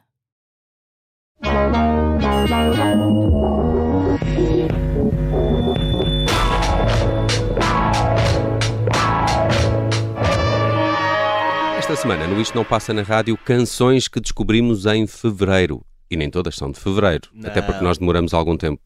Esta 11.77 11.95
semana, 11.95 12.27
no 12.27 12.39
Isto 12.39 12.55
Não 12.55 12.63
Passa 12.63 12.93
na 12.93 13.01
Rádio, 13.01 13.35
canções 13.37 14.07
que 14.07 14.19
descobrimos 14.19 14.85
em 14.85 15.07
fevereiro. 15.07 15.83
E 16.09 16.15
nem 16.15 16.29
todas 16.29 16.55
são 16.55 16.69
de 16.71 16.79
fevereiro. 16.79 17.29
Não. 17.33 17.49
Até 17.49 17.61
porque 17.61 17.83
nós 17.83 17.97
demoramos 17.97 18.33
algum 18.33 18.55
tempo 18.55 18.81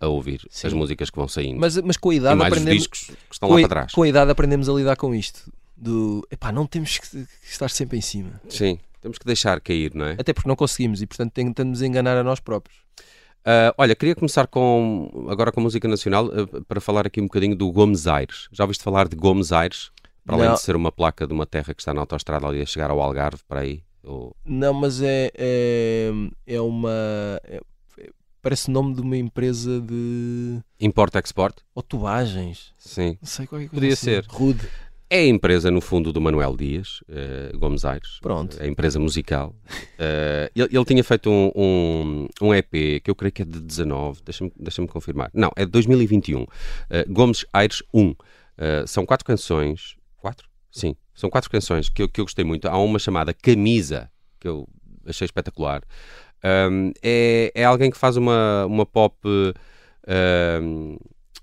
a 0.00 0.08
ouvir 0.08 0.40
Sim. 0.50 0.66
as 0.66 0.72
músicas 0.72 1.10
que 1.10 1.16
vão 1.16 1.28
saindo. 1.28 1.60
Mas, 1.60 1.76
mas 1.78 1.96
com 1.96 2.10
a 2.10 2.14
e 2.14 2.16
idade 2.16 2.36
mais 2.36 2.52
os 2.52 2.58
aprendemos. 2.58 2.78
discos 2.82 3.00
que 3.28 3.34
estão 3.34 3.48
com, 3.48 3.54
lá 3.54 3.60
a- 3.60 3.62
para 3.62 3.68
trás. 3.68 3.92
com 3.92 4.02
a 4.02 4.08
idade 4.08 4.30
aprendemos 4.30 4.68
a 4.68 4.72
lidar 4.72 4.96
com 4.96 5.14
isto. 5.14 5.52
Do 5.76 6.26
epá, 6.30 6.50
não 6.50 6.66
temos 6.66 6.98
que 6.98 7.08
que 7.10 7.26
estar 7.50 7.70
sempre 7.70 7.96
em 7.98 8.00
cima. 8.00 8.40
Sim, 8.48 8.78
temos 9.00 9.18
que 9.18 9.24
deixar 9.26 9.60
cair, 9.60 9.94
não 9.94 10.06
é? 10.06 10.12
Até 10.18 10.32
porque 10.32 10.48
não 10.48 10.56
conseguimos 10.56 11.00
e, 11.02 11.06
portanto, 11.06 11.32
tentamos 11.32 11.82
enganar 11.82 12.16
a 12.16 12.22
nós 12.22 12.40
próprios. 12.40 12.78
Ah, 13.44 13.74
olha, 13.78 13.94
queria 13.94 14.14
começar 14.14 14.46
com 14.46 15.26
agora 15.28 15.50
com 15.50 15.60
música 15.60 15.88
nacional 15.88 16.30
ah, 16.32 16.60
para 16.68 16.80
falar 16.80 17.06
aqui 17.06 17.20
um 17.20 17.24
bocadinho 17.24 17.56
do 17.56 17.70
Gomes 17.72 18.06
Aires. 18.06 18.48
Já 18.52 18.64
ouviste 18.64 18.84
falar 18.84 19.08
de 19.08 19.16
Gomes 19.16 19.52
Aires? 19.52 19.90
Não. 19.94 20.10
Para 20.24 20.34
além 20.36 20.48
Não. 20.48 20.54
de 20.54 20.60
ser 20.60 20.76
uma 20.76 20.92
placa 20.92 21.26
de 21.26 21.32
uma 21.32 21.46
terra 21.46 21.72
que 21.74 21.80
está 21.80 21.94
na 21.94 22.00
autoestrada 22.02 22.46
ali 22.46 22.60
a 22.60 22.66
chegar 22.66 22.90
ao 22.90 23.00
Algarve, 23.00 23.42
para 23.48 23.60
aí. 23.60 23.82
Ou... 24.04 24.36
Não, 24.44 24.72
mas 24.74 25.00
é, 25.02 25.30
é, 25.34 26.10
é 26.46 26.60
uma. 26.60 26.90
é- 27.44 27.60
é- 27.98 28.10
parece 28.42 28.68
o 28.68 28.72
nome 28.72 28.94
de 28.94 29.00
uma 29.00 29.16
empresa 29.16 29.80
de. 29.80 30.60
Import-export? 30.78 31.56
ou 31.74 31.82
tubagens. 31.82 32.72
Sim. 32.78 33.16
Não 33.20 33.26
sei 33.28 33.46
qual 33.46 33.60
é 33.60 33.64
que 33.64 33.70
Podia 33.70 33.96
ser. 33.96 34.24
Rude. 34.28 34.68
É 35.12 35.18
a 35.18 35.26
empresa, 35.26 35.72
no 35.72 35.80
fundo, 35.80 36.12
do 36.12 36.20
Manuel 36.20 36.56
Dias, 36.56 37.02
eh, 37.08 37.50
Gomes 37.56 37.84
Aires. 37.84 38.20
Pronto. 38.22 38.56
A 38.62 38.66
empresa 38.66 39.00
musical. 39.00 39.56
Eh, 39.98 40.52
ele, 40.54 40.68
ele 40.72 40.84
tinha 40.84 41.02
feito 41.02 41.28
um, 41.28 41.50
um, 41.54 42.28
um 42.40 42.54
EP, 42.54 43.02
que 43.02 43.10
eu 43.10 43.14
creio 43.16 43.32
que 43.32 43.42
é 43.42 43.44
de 43.44 43.60
19, 43.60 44.22
deixa-me 44.24 44.52
deixa 44.56 44.86
confirmar. 44.86 45.28
Não, 45.34 45.50
é 45.56 45.64
de 45.64 45.72
2021. 45.72 46.46
Eh, 46.88 47.04
Gomes 47.08 47.44
Aires 47.52 47.82
1. 47.92 48.14
Eh, 48.56 48.84
são 48.86 49.04
quatro 49.04 49.26
canções. 49.26 49.96
Quatro? 50.16 50.48
Sim. 50.70 50.94
São 51.12 51.28
quatro 51.28 51.50
canções 51.50 51.88
que 51.88 52.02
eu, 52.02 52.08
que 52.08 52.20
eu 52.20 52.24
gostei 52.24 52.44
muito. 52.44 52.68
Há 52.68 52.78
uma 52.78 53.00
chamada 53.00 53.34
Camisa, 53.34 54.08
que 54.38 54.46
eu 54.46 54.68
achei 55.04 55.24
espetacular. 55.24 55.82
Um, 56.70 56.92
é, 57.02 57.50
é 57.52 57.64
alguém 57.64 57.90
que 57.90 57.98
faz 57.98 58.16
uma, 58.16 58.64
uma 58.64 58.86
pop 58.86 59.18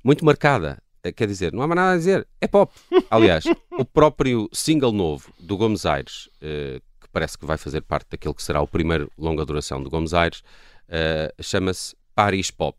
muito 0.03 0.23
marcada. 0.23 0.81
Eh, 1.07 1.11
Quer 1.11 1.27
dizer, 1.27 1.53
não 1.53 1.61
há 1.61 1.67
mais 1.67 1.75
nada 1.75 1.93
a 1.93 1.97
dizer, 1.97 2.27
é 2.41 2.47
pop. 2.47 2.73
Aliás, 3.09 3.45
o 3.71 3.85
próprio 3.85 4.49
single 4.53 4.91
novo 4.91 5.31
do 5.39 5.55
Gomes 5.57 5.85
Aires, 5.85 6.29
eh, 6.41 6.81
que 7.01 7.07
parece 7.11 7.37
que 7.37 7.45
vai 7.45 7.57
fazer 7.57 7.81
parte 7.81 8.07
daquele 8.11 8.33
que 8.33 8.43
será 8.43 8.61
o 8.61 8.67
primeiro 8.67 9.11
longa 9.17 9.45
duração 9.45 9.81
do 9.81 9.89
Gomes 9.89 10.13
Aires, 10.13 10.41
eh, 10.89 11.33
chama-se 11.41 11.95
Paris 12.15 12.51
Pop. 12.51 12.77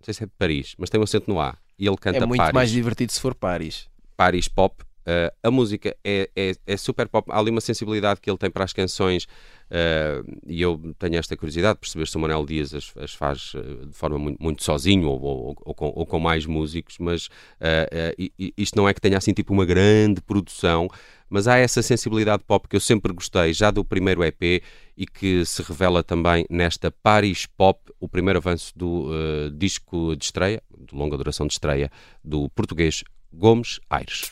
Não 0.00 0.04
sei 0.04 0.14
se 0.14 0.22
é 0.22 0.26
de 0.26 0.32
Paris, 0.38 0.74
mas 0.78 0.88
tem 0.90 1.00
um 1.00 1.04
acento 1.04 1.30
no 1.30 1.40
A. 1.40 1.56
E 1.78 1.86
ele 1.86 1.96
canta 1.96 2.18
É 2.18 2.26
muito 2.26 2.38
Paris. 2.38 2.54
mais 2.54 2.70
divertido 2.70 3.12
se 3.12 3.20
for 3.20 3.34
Paris. 3.34 3.88
Paris 4.16 4.48
Pop. 4.48 4.82
Uh, 5.06 5.30
a 5.40 5.50
música 5.52 5.96
é, 6.04 6.28
é, 6.34 6.52
é 6.66 6.76
super 6.76 7.06
pop. 7.06 7.30
Há 7.30 7.38
ali 7.38 7.50
uma 7.50 7.60
sensibilidade 7.60 8.20
que 8.20 8.28
ele 8.28 8.36
tem 8.36 8.50
para 8.50 8.64
as 8.64 8.72
canções 8.72 9.24
uh, 9.70 10.38
e 10.44 10.60
eu 10.60 10.94
tenho 10.98 11.16
esta 11.16 11.36
curiosidade 11.36 11.74
de 11.74 11.80
perceber 11.80 12.08
se 12.08 12.16
o 12.16 12.20
Manuel 12.20 12.44
Dias 12.44 12.74
as, 12.74 12.92
as 12.96 13.14
faz 13.14 13.54
uh, 13.54 13.86
de 13.86 13.94
forma 13.96 14.18
muito, 14.18 14.42
muito 14.42 14.64
sozinho 14.64 15.08
ou, 15.08 15.22
ou, 15.22 15.56
ou 15.64 15.74
com, 15.74 15.92
ou 15.94 16.04
com 16.04 16.18
mais 16.18 16.44
músicos, 16.44 16.96
mas 16.98 17.26
uh, 17.26 18.30
isto 18.58 18.76
não 18.76 18.88
é 18.88 18.92
que 18.92 19.00
tenha 19.00 19.16
assim 19.16 19.32
tipo 19.32 19.52
uma 19.52 19.64
grande 19.64 20.20
produção, 20.20 20.88
mas 21.30 21.46
há 21.46 21.56
essa 21.56 21.82
sensibilidade 21.82 22.42
pop 22.44 22.66
que 22.68 22.74
eu 22.74 22.80
sempre 22.80 23.12
gostei, 23.12 23.52
já 23.52 23.70
do 23.70 23.84
primeiro 23.84 24.24
EP 24.24 24.60
e 24.96 25.06
que 25.06 25.44
se 25.44 25.62
revela 25.62 26.02
também 26.02 26.44
nesta 26.50 26.90
Paris 26.90 27.46
Pop, 27.46 27.80
o 28.00 28.08
primeiro 28.08 28.38
avanço 28.38 28.72
do 28.76 29.10
disco 29.56 30.16
de 30.16 30.24
estreia, 30.24 30.62
de 30.78 30.96
longa 30.96 31.16
duração 31.16 31.46
de 31.46 31.52
estreia, 31.52 31.90
do 32.24 32.48
português 32.50 33.04
Gomes 33.32 33.80
Aires. 33.90 34.30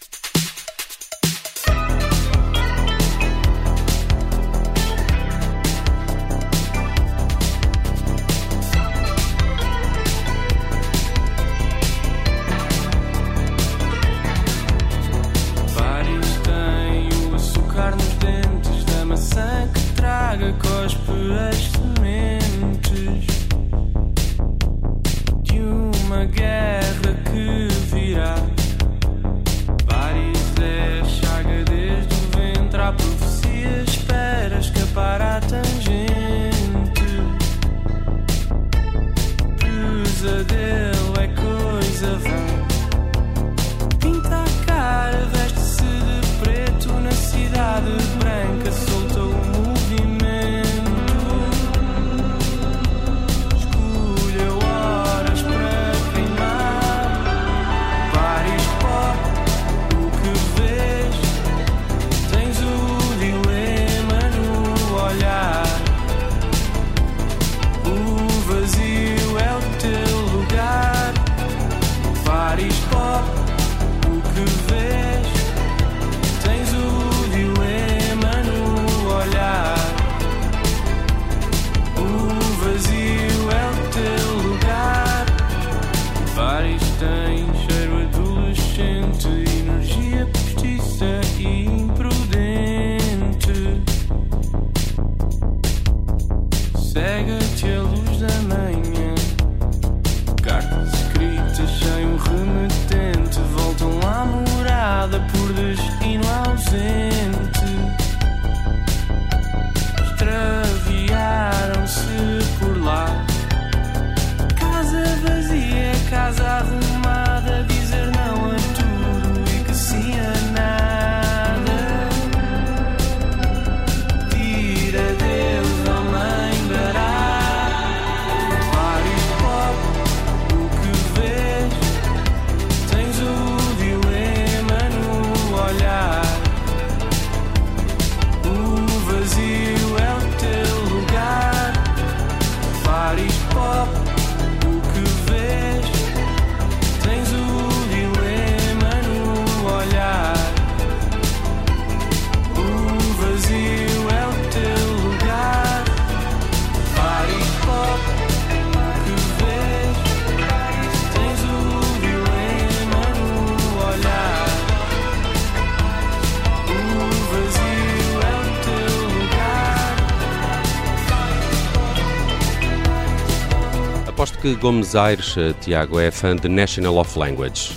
Que 174.45 174.55
Gomes 174.57 174.95
Aires, 174.95 175.35
eh, 175.39 175.55
Tiago, 175.59 175.99
é 175.99 176.11
fã 176.11 176.37
de 176.37 176.51
National 176.51 176.99
of 176.99 177.19
Language. 177.19 177.73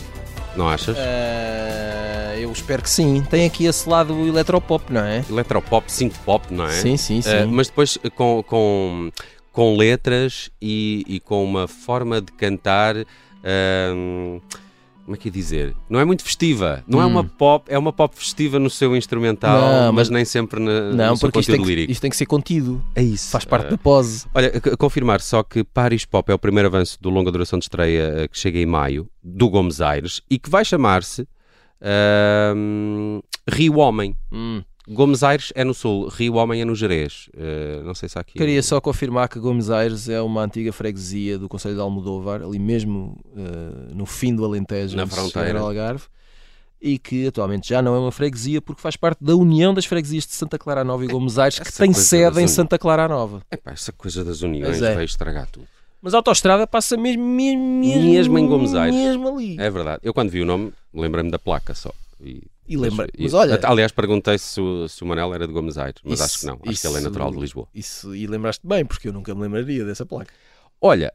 Não 0.54 0.68
achas? 0.68 0.98
Ah, 1.00 2.36
eu 2.38 2.52
espero 2.52 2.84
que 2.84 2.90
sim. 2.90 3.24
Tem 3.30 3.46
aqui 3.46 3.64
esse 3.68 3.88
lado 3.88 4.28
eletropop, 4.28 4.92
não 4.92 5.00
é? 5.00 5.24
Eletropop, 5.30 5.90
synth-pop, 5.90 6.54
não 6.54 6.66
é? 6.66 6.72
Sim, 6.74 6.98
sim, 6.98 7.22
sim. 7.22 7.30
Eh, 7.30 7.46
mas 7.46 7.68
depois 7.70 7.98
eh, 8.04 8.10
com, 8.10 8.44
com, 8.46 9.10
com 9.54 9.78
letras 9.78 10.52
e, 10.62 11.06
e 11.08 11.22
com 11.22 11.42
uma 11.42 11.70
forma 11.70 12.20
de 12.20 12.34
cantar. 12.34 12.98
ahm, 12.98 14.42
como 15.08 15.16
é 15.16 15.18
que 15.18 15.30
é 15.30 15.32
dizer? 15.32 15.74
Não 15.90 16.02
é 16.02 16.04
muito 16.04 16.22
festiva. 16.22 16.84
Não 16.86 17.02
é 17.02 17.06
Hum. 17.06 17.12
uma 17.12 17.24
pop, 17.24 17.64
é 17.72 17.80
uma 17.80 17.94
pop 17.94 18.14
festiva 18.14 18.60
no 18.60 18.70
seu 18.70 18.94
instrumental, 18.94 19.62
Não, 19.62 19.94
mas 19.94 20.08
mas- 20.08 20.10
nem 20.10 20.26
sempre 20.26 20.60
na, 20.60 20.92
não, 20.92 21.10
no 21.12 21.16
seu 21.16 21.28
porque 21.30 21.40
isto 21.40 21.48
tem, 21.50 21.56
conteúdo 21.60 21.64
que, 21.64 21.76
lírico. 21.76 21.92
isto 21.94 22.02
tem 22.02 22.12
que 22.12 22.18
ser 22.18 22.26
contido. 22.26 22.84
É 22.94 23.02
isso. 23.02 23.32
Faz 23.32 23.46
parte 23.46 23.68
Eh, 23.68 23.70
da 23.70 23.78
pose. 23.78 24.26
Olha, 24.36 24.52
c- 24.52 24.76
confirmar 24.76 25.22
só 25.22 25.44
que 25.44 25.64
Paris 25.64 26.04
Pop 26.04 26.30
é 26.30 26.36
o 26.36 26.38
primeiro 26.38 26.68
avanço 26.68 26.98
do 27.02 27.10
longa 27.10 27.32
duração 27.32 27.58
de 27.58 27.64
estreia 27.64 28.02
eh, 28.18 28.28
que 28.28 28.38
chega 28.38 28.60
em 28.60 28.66
maio, 28.66 29.08
do 29.24 29.50
Gomes 29.50 29.80
Aires, 29.80 30.22
e 30.30 30.38
que 30.38 30.50
vai 30.50 30.66
chamar-se 30.66 31.26
Ahm, 31.82 33.22
Rio 33.50 33.78
Homem. 33.78 34.14
Hum. 34.32 34.62
Gomes 34.90 35.22
Aires 35.22 35.52
é 35.54 35.66
no 35.66 35.74
sul, 35.74 36.08
Rio 36.08 36.36
Homem 36.36 36.62
é 36.62 36.66
no 36.66 36.74
Jerez. 36.74 37.30
Eh, 37.36 37.82
não 37.84 37.94
sei 37.94 38.08
se 38.08 38.18
há 38.18 38.22
aqui. 38.22 38.38
Queria 38.38 38.64
só 38.64 38.80
confirmar 38.80 39.28
que 39.28 39.38
Gomes 39.38 39.70
Aires 39.70 40.08
é 40.08 40.22
uma 40.22 40.44
antiga 40.44 40.72
freguesia 40.72 41.38
do 41.38 41.50
Conselho 41.50 41.76
de 41.76 41.82
Almodóvar, 41.82 42.42
ali 42.42 42.58
mesmo 42.58 43.20
eh, 43.36 43.94
no 43.94 44.06
fim 44.06 44.34
do 44.34 44.46
Alentejo, 44.46 44.96
Na 44.96 45.06
fronteira. 45.06 45.60
Algarve, 45.60 46.06
e 46.82 46.98
que 46.98 47.28
atualmente 47.28 47.68
já 47.70 47.82
não 47.82 47.96
é 47.96 48.00
uma 48.00 48.12
freguesia 48.12 48.62
porque 48.62 48.82
faz 48.82 48.96
parte 48.96 49.22
da 49.22 49.36
União 49.36 49.74
das 49.74 49.86
Freguesias 49.86 50.26
de 50.26 50.34
Santa 50.34 50.58
Clara 50.58 50.84
Nova 50.84 51.04
e 51.04 51.08
Gomes 51.08 51.38
Aires, 51.38 51.60
que 51.60 51.74
tem 51.74 51.92
sede 51.92 52.42
em 52.42 52.48
Santa 52.48 52.78
Clara 52.80 53.08
Nova. 53.10 53.42
Epá, 53.52 53.72
essa 53.72 53.92
coisa 53.92 54.24
das 54.24 54.42
uniões 54.42 54.82
é. 54.82 54.96
veio 54.96 55.06
estragar 55.06 55.48
tudo. 55.52 55.68
Mas 56.02 56.14
a 56.14 56.18
autostrada 56.18 56.66
passa 56.66 56.96
mesmo, 56.96 57.26
mesmo, 57.26 57.62
mesmo, 57.62 58.04
Mesmo 58.04 58.40
em 58.40 58.48
Gomes 58.48 58.74
Aires. 58.74 58.96
mesmo 58.96 59.28
ali. 59.28 59.60
É 59.60 59.70
verdade. 59.70 60.00
Eu 60.04 60.14
quando 60.14 60.30
vi 60.30 60.42
o 60.42 60.46
nome, 60.46 60.72
lembrei-me 60.94 61.32
da 61.32 61.40
placa 61.40 61.74
só. 61.74 61.92
E, 62.22 62.44
E 62.68 62.76
lembra, 62.78 63.08
e- 63.18 63.24
mas 63.24 63.34
olha, 63.34 63.60
aliás, 63.64 63.92
perguntei 63.92 64.38
se 64.38 64.60
o, 64.60 64.88
se 64.88 65.04
o 65.04 65.08
Manel 65.08 65.34
era 65.34 65.48
de 65.48 65.54
Gomes 65.54 65.78
Aires, 65.78 66.02
mas 66.04 66.16
Isso- 66.16 66.24
acho 66.24 66.40
que 66.40 66.46
não. 66.46 66.54
Acho 66.54 66.82
que 66.82 66.88
ele 66.88 66.96
é 66.96 66.98
isso- 67.00 67.08
natural 67.08 67.32
de 67.32 67.40
Lisboa. 67.40 67.68
isso, 67.74 68.14
e 68.16 68.28
lembraste 68.28 68.66
bem, 68.68 68.86
porque 68.86 69.08
eu 69.08 69.14
nunca 69.14 69.34
me 69.34 69.42
lembraria 69.42 69.86
dessa 69.86 70.06
placa. 70.06 70.34
Olha, 70.80 71.12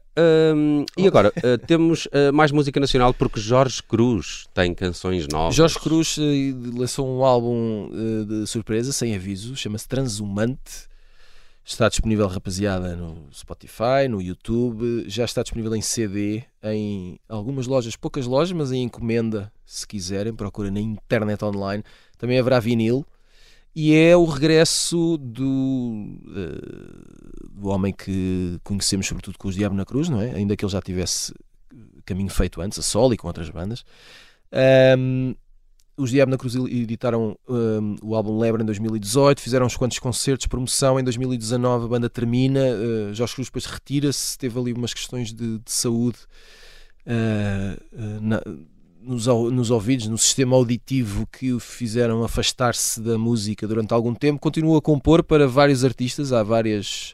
hum, 0.53 0.83
e 0.97 1.07
agora 1.07 1.31
uh, 1.37 1.57
temos 1.65 2.05
uh, 2.07 2.33
mais 2.33 2.51
música 2.51 2.79
nacional 2.81 3.13
porque 3.13 3.39
Jorge 3.39 3.81
Cruz 3.81 4.45
tem 4.53 4.73
canções 4.73 5.25
novas. 5.29 5.55
Jorge 5.55 5.79
Cruz 5.79 6.17
eh, 6.19 6.53
lançou 6.77 7.07
um 7.07 7.23
álbum 7.23 7.89
de 8.27 8.45
surpresa, 8.45 8.91
sem 8.91 9.15
aviso, 9.15 9.55
chama-se 9.55 9.87
Transhumante. 9.87 10.91
Está 11.65 11.87
disponível, 11.87 12.27
rapaziada, 12.27 12.93
no 12.95 13.27
Spotify, 13.33 14.07
no 14.09 14.21
YouTube. 14.21 15.05
Já 15.07 15.23
está 15.23 15.41
disponível 15.43 15.73
em 15.75 15.81
CD, 15.81 16.43
em 16.61 17.17
algumas 17.27 17.67
lojas, 17.67 17.95
poucas 17.95 18.25
lojas, 18.25 18.51
mas 18.51 18.71
em 18.73 18.83
encomenda, 18.83 19.51
se 19.65 19.87
quiserem. 19.87 20.33
Procura 20.33 20.69
na 20.69 20.81
internet 20.81 21.43
online. 21.45 21.81
Também 22.17 22.37
haverá 22.37 22.59
vinil. 22.59 23.05
E 23.75 23.95
é 23.95 24.15
o 24.15 24.25
regresso 24.25 25.17
do, 25.17 26.19
eh, 26.35 27.49
do 27.49 27.69
homem 27.69 27.91
que 27.91 28.59
conhecemos, 28.63 29.07
sobretudo 29.07 29.37
com 29.37 29.47
os 29.47 29.55
Diabo 29.55 29.73
na 29.73 29.85
Cruz, 29.85 30.09
não 30.09 30.21
é? 30.21 30.35
Ainda 30.35 30.55
que 30.55 30.63
ele 30.63 30.71
já 30.71 30.81
tivesse 30.81 31.33
caminho 32.05 32.29
feito 32.29 32.61
antes, 32.61 32.77
a 32.77 32.83
solo 32.83 33.13
e 33.13 33.17
com 33.17 33.25
outras 33.25 33.49
bandas. 33.49 33.83
Ahm, 34.51 35.33
os 35.95 36.09
Diabo 36.09 36.31
na 36.31 36.37
Cruz 36.37 36.55
editaram 36.55 37.37
ahm, 37.47 37.95
o 38.01 38.15
álbum 38.15 38.39
Lebre 38.39 38.63
em 38.63 38.65
2018, 38.65 39.39
fizeram 39.41 39.65
uns 39.65 39.75
quantos 39.77 39.99
concertos, 39.99 40.47
promoção 40.47 40.99
em 40.99 41.03
2019, 41.03 41.85
a 41.85 41.87
banda 41.87 42.09
termina, 42.09 42.59
uh, 42.61 43.13
Jorge 43.13 43.35
Cruz 43.35 43.47
depois 43.47 43.65
retira-se, 43.65 44.37
teve 44.37 44.59
ali 44.59 44.73
umas 44.73 44.93
questões 44.93 45.31
de, 45.33 45.59
de 45.59 45.71
saúde 45.71 46.17
ah, 47.05 47.77
na- 48.21 48.41
nos, 49.01 49.27
nos 49.27 49.69
ouvidos, 49.69 50.07
no 50.07 50.17
sistema 50.17 50.55
auditivo 50.55 51.27
que 51.27 51.51
o 51.51 51.59
fizeram 51.59 52.23
afastar-se 52.23 53.01
da 53.01 53.17
música 53.17 53.67
durante 53.67 53.93
algum 53.93 54.13
tempo, 54.15 54.39
continua 54.39 54.77
a 54.77 54.81
compor 54.81 55.21
para 55.23 55.45
vários 55.45 55.83
artistas, 55.83 56.31
há 56.31 56.41
várias, 56.41 57.13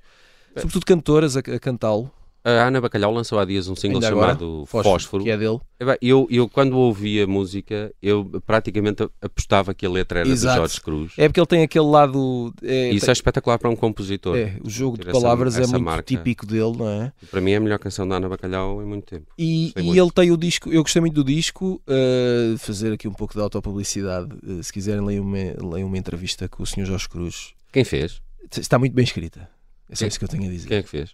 sobretudo 0.62 0.86
cantoras, 0.86 1.36
a, 1.36 1.40
a 1.40 1.60
cantá-lo. 1.60 2.12
A 2.60 2.68
Ana 2.68 2.82
Bacalhau 2.82 3.14
lançou 3.14 3.38
há 3.40 3.46
dias 3.46 3.68
um 3.68 3.76
single 3.76 3.98
Ainda 3.98 4.08
agora, 4.10 4.28
chamado 4.34 4.66
Fósforo. 4.66 5.24
que 5.24 5.30
é 5.30 5.38
dele. 5.38 5.60
Eu, 6.02 6.28
eu, 6.30 6.50
quando 6.50 6.78
ouvi 6.78 7.22
a 7.22 7.28
música, 7.28 7.94
eu 8.02 8.26
praticamente 8.46 9.08
apostava 9.22 9.74
que 9.74 9.86
a 9.86 9.90
letra 9.90 10.20
era 10.22 10.30
Exato. 10.30 10.54
de 10.56 10.60
Jorge 10.60 10.82
Cruz. 10.82 11.14
É 11.18 11.28
porque 11.28 11.40
ele 11.40 11.48
tem 11.48 11.64
aquele 11.64 11.86
lado. 11.86 12.54
É, 12.62 12.90
isso 12.92 13.06
tem- 13.06 13.12
é 13.12 13.14
espetacular 13.14 13.58
para 13.58 13.70
um 13.70 13.76
compositor. 13.76 14.36
é, 14.38 14.58
o 14.64 14.70
jogo 14.70 14.98
de 14.98 15.04
ter 15.04 15.12
essa- 15.12 15.22
palavras 15.22 15.58
é 15.58 15.62
essa 15.62 15.72
muito 15.72 15.86
marca. 15.86 16.04
típico 16.04 16.46
dele, 16.46 16.76
não 16.78 16.90
é? 16.90 17.14
Para 17.32 17.40
mim 17.42 17.52
é 17.52 17.56
a 17.56 17.60
melhor 17.62 17.80
canção 17.80 18.08
da 18.08 18.16
Ana 18.18 18.28
Bacalhau 18.30 18.82
em 18.82 18.86
muito 18.86 19.06
tempo. 19.06 19.28
E, 19.38 19.74
e 19.78 19.82
muito. 19.82 20.02
ele 20.02 20.12
tem 20.12 20.32
o 20.32 20.38
disco, 20.38 20.70
eu 20.72 20.82
gostei 20.82 21.00
muito 21.00 21.14
do 21.16 21.24
disco, 21.24 21.82
uh, 21.88 22.58
fazer 22.58 22.92
aqui 22.94 23.08
um 23.08 23.14
pouco 23.14 23.34
de 23.34 23.40
autopublicidade. 23.42 24.30
uh, 24.44 24.62
se 24.64 24.74
quiserem, 24.74 25.02
leiam 25.06 25.24
uma, 25.24 25.38
leiam 25.72 25.88
uma 25.88 25.98
entrevista 25.98 26.48
com 26.50 26.64
o 26.64 26.66
Sr. 26.66 26.86
Jorge 26.86 27.08
Cruz. 27.08 27.54
Quem 27.72 27.84
fez? 27.84 28.22
Está 28.58 28.78
muito 28.80 28.94
bem 28.94 29.04
escrita. 29.04 29.50
É 29.90 29.96
só 29.96 30.00
Quem- 30.00 30.08
isso 30.10 30.20
que 30.20 30.26
eu 30.26 30.30
tenho 30.30 30.44
a 30.44 30.48
dizer. 30.52 30.68
Quem 30.68 30.78
é 30.78 30.84
que 30.84 30.90
fez? 30.90 31.12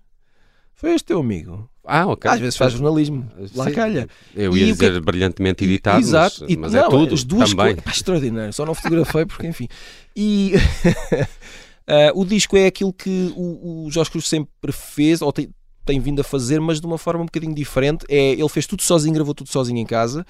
Foi 0.75 0.93
este 0.93 1.05
teu 1.05 1.19
amigo. 1.19 1.69
Ah, 1.85 2.05
ok. 2.07 2.29
Às 2.29 2.39
vezes 2.39 2.57
faz 2.57 2.73
jornalismo. 2.73 3.29
Lá 3.55 3.65
Sim. 3.65 3.71
calha. 3.73 4.09
Eu 4.35 4.55
E 4.57 4.63
ia 4.65 4.73
o 4.73 4.77
que 4.77 4.85
é 4.85 4.89
dizer 4.89 5.01
brilhantemente 5.01 5.63
editado, 5.63 5.99
Exato. 5.99 6.41
mas, 6.41 6.51
E- 6.51 6.57
mas 6.57 6.73
não, 6.73 6.79
é 6.85 6.89
tudo 6.89 7.13
As 7.13 7.23
duas 7.23 7.49
também. 7.51 7.65
coisas. 7.67 7.83
Pá, 7.83 7.91
extraordinário. 7.91 8.53
Só 8.53 8.65
não 8.65 8.73
fotografei 8.73 9.25
porque, 9.25 9.47
enfim. 9.47 9.67
E 10.15 10.53
ah, 11.87 12.11
o 12.13 12.25
disco 12.25 12.57
é 12.57 12.65
aquilo 12.67 12.91
que 12.93 13.31
o, 13.35 13.85
o 13.85 13.91
Jorge 13.91 14.11
Cruz 14.11 14.27
sempre 14.27 14.71
fez, 14.71 15.21
ou 15.21 15.31
tem, 15.31 15.49
tem 15.85 15.99
vindo 15.99 16.19
a 16.21 16.23
fazer, 16.23 16.59
mas 16.59 16.79
de 16.81 16.87
uma 16.87 16.97
forma 16.97 17.21
um 17.21 17.25
bocadinho 17.25 17.53
diferente. 17.53 18.05
É, 18.09 18.31
ele 18.33 18.49
fez 18.49 18.65
tudo 18.67 18.81
sozinho, 18.81 19.13
gravou 19.13 19.33
tudo 19.33 19.49
sozinho 19.49 19.77
em 19.79 19.85
casa. 19.85 20.25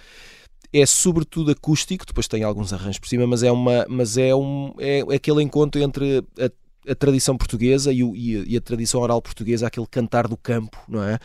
É 0.73 0.85
sobretudo 0.85 1.51
acústico, 1.51 2.05
depois 2.05 2.27
tem 2.27 2.43
alguns 2.43 2.73
arranjos 2.73 2.99
por 2.99 3.07
cima, 3.07 3.25
mas 3.25 3.43
é, 3.43 3.51
uma, 3.51 3.85
mas 3.87 4.17
é, 4.17 4.35
um, 4.35 4.73
é 4.77 5.01
aquele 5.15 5.41
encontro 5.41 5.81
entre 5.81 6.21
a, 6.37 6.49
a 6.87 6.95
tradição 6.95 7.37
portuguesa 7.37 7.91
e, 7.93 8.03
o- 8.03 8.15
e 8.15 8.37
a, 8.37 8.43
e 8.47 8.57
a 8.57 8.61
tradição 8.61 9.01
oral 9.01 9.21
portuguesa, 9.21 9.67
aquele 9.67 9.87
cantar 9.87 10.27
do 10.27 10.37
campo, 10.37 10.77
não 10.87 11.03
é? 11.03 11.19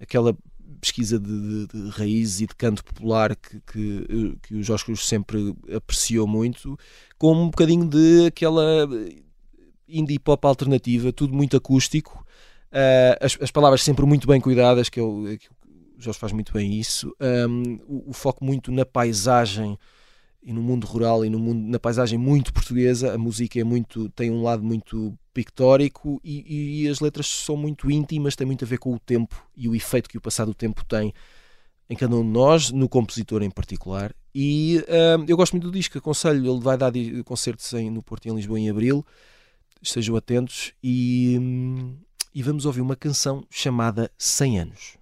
Aquela 0.00 0.36
pesquisa 0.80 1.18
de, 1.18 1.66
de- 1.66 1.84
de 1.84 1.90
raízes 1.90 2.40
e 2.42 2.46
de 2.46 2.54
canto 2.54 2.84
popular 2.84 3.36
que, 3.36 3.60
que, 3.60 4.36
que 4.42 4.54
o 4.54 4.62
Jorge 4.62 4.84
Cruz 4.84 5.00
sempre 5.06 5.54
apreciou 5.76 6.26
muito, 6.26 6.78
com 7.18 7.34
um 7.34 7.46
bocadinho 7.50 7.86
de 7.88 8.26
aquela 8.26 8.88
indie 9.88 10.18
pop 10.18 10.46
alternativa, 10.46 11.12
tudo 11.12 11.34
muito 11.34 11.56
acústico, 11.56 12.24
ah, 12.72 13.18
as, 13.20 13.36
as 13.40 13.50
palavras 13.50 13.82
sempre 13.82 14.04
muito 14.06 14.26
bem 14.26 14.40
cuidadas, 14.40 14.88
que, 14.88 15.00
é 15.00 15.02
o, 15.02 15.24
que 15.38 15.48
o 15.98 16.00
Jorge 16.00 16.18
faz 16.18 16.32
muito 16.32 16.52
bem 16.52 16.78
isso, 16.78 17.14
Ahm, 17.20 17.78
o, 17.86 18.10
o 18.10 18.12
foco 18.12 18.44
muito 18.44 18.70
na 18.72 18.84
paisagem 18.86 19.78
e 20.42 20.52
no 20.52 20.62
mundo 20.62 20.86
rural 20.86 21.24
e 21.24 21.30
no 21.30 21.38
mundo, 21.38 21.68
na 21.68 21.78
paisagem 21.78 22.18
muito 22.18 22.52
portuguesa, 22.52 23.14
a 23.14 23.18
música 23.18 23.60
é 23.60 23.64
muito, 23.64 24.08
tem 24.10 24.30
um 24.30 24.42
lado 24.42 24.62
muito 24.62 25.16
pictórico 25.34 26.20
e, 26.24 26.82
e 26.84 26.88
as 26.88 27.00
letras 27.00 27.26
são 27.26 27.56
muito 27.56 27.90
íntimas, 27.90 28.34
têm 28.34 28.46
muito 28.46 28.64
a 28.64 28.68
ver 28.68 28.78
com 28.78 28.94
o 28.94 28.98
tempo 28.98 29.46
e 29.56 29.68
o 29.68 29.74
efeito 29.74 30.08
que 30.08 30.18
o 30.18 30.20
passar 30.20 30.44
do 30.44 30.54
tempo 30.54 30.84
tem 30.84 31.12
em 31.88 31.96
cada 31.96 32.14
um 32.14 32.22
de 32.22 32.30
nós, 32.30 32.70
no 32.70 32.88
compositor 32.88 33.42
em 33.42 33.50
particular. 33.50 34.14
E 34.34 34.82
hum, 35.18 35.24
eu 35.26 35.36
gosto 35.36 35.52
muito 35.52 35.64
do 35.64 35.72
disco, 35.72 35.98
aconselho, 35.98 36.50
ele 36.50 36.60
vai 36.60 36.78
dar 36.78 36.92
concertos 37.24 37.72
em, 37.74 37.90
no 37.90 38.02
Porto 38.02 38.26
e 38.26 38.30
em 38.30 38.34
Lisboa 38.36 38.60
em 38.60 38.70
Abril, 38.70 39.04
estejam 39.82 40.14
atentos 40.14 40.72
e, 40.82 41.36
hum, 41.40 41.96
e 42.32 42.42
vamos 42.42 42.64
ouvir 42.64 42.80
uma 42.80 42.94
canção 42.94 43.44
chamada 43.50 44.10
100 44.16 44.60
anos. 44.60 44.98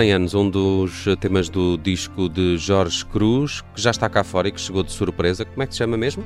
100 0.00 0.12
anos, 0.12 0.34
um 0.34 0.48
dos 0.48 1.04
temas 1.20 1.50
do 1.50 1.76
disco 1.76 2.26
de 2.26 2.56
Jorge 2.56 3.04
Cruz, 3.04 3.60
que 3.74 3.82
já 3.82 3.90
está 3.90 4.08
cá 4.08 4.24
fora 4.24 4.48
e 4.48 4.50
que 4.50 4.58
chegou 4.58 4.82
de 4.82 4.90
surpresa. 4.90 5.44
Como 5.44 5.62
é 5.62 5.66
que 5.66 5.74
se 5.74 5.78
chama 5.78 5.94
mesmo? 5.94 6.24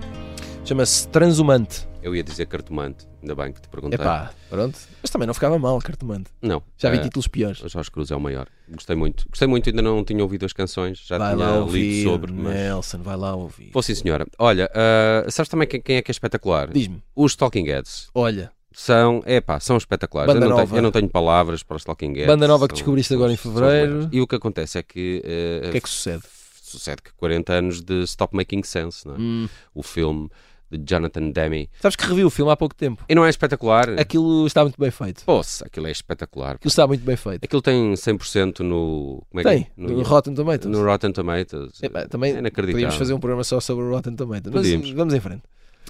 Chama-se 0.65 1.09
Transhumante. 1.09 1.89
Eu 2.01 2.15
ia 2.15 2.23
dizer 2.23 2.47
cartomante, 2.47 3.05
ainda 3.21 3.35
bem 3.35 3.53
que 3.53 3.61
te 3.61 3.69
perguntei. 3.69 3.99
Epá, 3.99 4.31
pronto. 4.49 4.79
Mas 5.03 5.11
também 5.11 5.27
não 5.27 5.35
ficava 5.35 5.59
mal, 5.59 5.77
cartomante. 5.81 6.31
Não. 6.41 6.63
Já 6.79 6.89
vi 6.89 6.99
é, 6.99 7.01
títulos 7.01 7.27
piores. 7.27 7.59
Jorge 7.67 7.91
Cruz 7.91 8.13
é 8.13 8.17
o 8.17 8.21
maior. 8.21 8.47
Gostei 8.69 8.95
muito. 8.95 9.29
Gostei 9.29 9.49
muito, 9.49 9.69
ainda 9.69 9.83
não 9.83 10.05
tinha 10.05 10.23
ouvido 10.23 10.47
as 10.47 10.53
canções, 10.53 10.99
já 11.05 11.19
vai 11.19 11.35
tinha 11.35 11.59
lido 11.69 12.09
sobre. 12.09 12.33
Mas... 12.33 12.55
Nelson, 12.55 12.99
vai 12.99 13.17
lá 13.17 13.35
ouvir. 13.35 13.73
Pô, 13.73 13.83
sim, 13.83 13.97
senhora. 13.97 14.25
Olha, 14.39 14.71
uh, 14.71 15.29
sabes 15.33 15.49
também 15.49 15.67
quem, 15.67 15.97
é 15.97 16.01
que 16.01 16.11
é 16.11 16.13
espetacular? 16.13 16.71
Diz-me. 16.71 17.03
Os 17.17 17.35
Talking 17.35 17.65
Heads. 17.65 18.09
Olha. 18.15 18.53
São, 18.75 19.23
epá, 19.25 19.61
são 19.61 19.77
espetaculares. 19.77 20.35
Eu, 20.35 20.41
não 20.41 20.57
tenho, 20.57 20.77
eu 20.77 20.83
não 20.83 20.91
tenho 20.91 21.09
palavras 21.09 21.63
para 21.63 21.77
os 21.77 21.85
Talking 21.85 22.13
Heads. 22.13 22.27
Banda 22.27 22.49
nova 22.49 22.67
que 22.67 22.73
São- 22.73 22.79
descobriste 22.79 23.09
são- 23.09 23.17
agora 23.19 23.33
em 23.33 23.37
fevereiro. 23.37 24.09
E 24.11 24.21
o 24.21 24.27
que 24.27 24.35
acontece 24.35 24.79
é 24.79 24.83
que, 24.83 25.23
eh, 25.25 25.69
o 25.69 25.71
que 25.71 25.77
é 25.79 25.81
que 25.81 25.89
sucede? 25.89 26.23
sucede 26.63 27.03
que 27.03 27.13
40 27.15 27.53
anos 27.53 27.81
de 27.81 28.03
Stop 28.03 28.35
Making 28.37 28.65
Sense, 28.65 29.07
não 29.07 29.15
é? 29.15 29.19
Hum. 29.21 29.49
o 29.73 29.81
filme 29.83 30.29
de 30.69 30.83
Jonathan 30.85 31.31
Demme. 31.31 31.71
Sabes 31.81 31.95
que 31.95 32.05
revi 32.05 32.25
o 32.25 32.31
filme 32.31 32.51
há 32.51 32.57
pouco 32.57 32.75
tempo. 32.75 33.05
E 33.09 33.15
não 33.15 33.25
é 33.25 33.31
espetacular? 33.31 33.91
Aquilo 34.01 34.45
está 34.45 34.63
muito 34.63 34.77
bem 34.81 34.91
feito. 34.91 35.23
Poxa, 35.25 35.65
aquilo 35.67 35.87
é 35.87 35.93
espetacular. 35.93 36.57
Aquilo 36.57 36.69
está 36.69 36.85
muito 36.85 37.05
bem 37.05 37.15
feito. 37.15 37.45
Aquilo 37.45 37.63
tem 37.63 37.95
100% 37.95 38.61
no. 38.65 39.23
Como 39.31 39.41
é 39.41 39.45
que 39.45 39.51
Tem, 39.51 39.61
é? 39.63 39.67
no 39.77 40.03
Rotten 40.03 40.35
Tomatoes. 40.35 40.77
no 40.77 40.85
Rotten 40.85 41.13
Tomatoes. 41.13 41.81
Epá, 41.81 42.09
também 42.09 42.35
é 42.35 42.39
inacreditável. 42.41 42.73
podíamos 42.73 42.97
fazer 42.97 43.13
um 43.15 43.21
programa 43.21 43.45
só 43.45 43.61
sobre 43.61 43.85
o 43.85 43.91
Rotten 43.91 44.17
Tomatoes. 44.17 44.53
Mas 44.53 44.91
vamos 44.91 45.15
em 45.15 45.21
frente. 45.21 45.43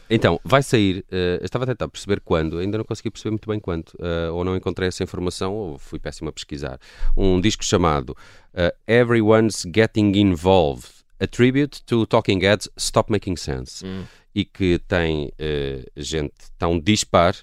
Então, 0.08 0.38
vai 0.44 0.62
sair, 0.62 1.04
eu 1.10 1.44
estava 1.44 1.64
a 1.64 1.66
tentar 1.66 1.88
perceber 1.88 2.20
quando, 2.20 2.58
ainda 2.58 2.78
não 2.78 2.84
consegui 2.84 3.10
perceber 3.10 3.30
muito 3.30 3.48
bem 3.48 3.58
quando, 3.58 3.92
eh, 3.98 4.28
ou 4.30 4.44
não 4.44 4.54
encontrei 4.54 4.88
essa 4.88 5.02
informação, 5.02 5.54
ou 5.54 5.78
fui 5.78 5.98
péssimo 5.98 6.28
a 6.28 6.32
pesquisar. 6.32 6.78
Um 7.16 7.40
disco 7.40 7.64
chamado 7.64 8.16
eh, 8.52 8.74
Everyone's 8.86 9.64
Getting 9.74 10.12
Involved, 10.16 10.88
a 11.18 11.26
tribute 11.26 11.82
to 11.84 12.06
Talking 12.06 12.40
Heads 12.40 12.68
Stop 12.76 13.10
Making 13.10 13.36
Sense. 13.36 13.84
E 14.34 14.44
que 14.44 14.80
tem 14.88 15.30
gente 15.96 16.34
tão 16.58 16.78
dispar 16.78 17.36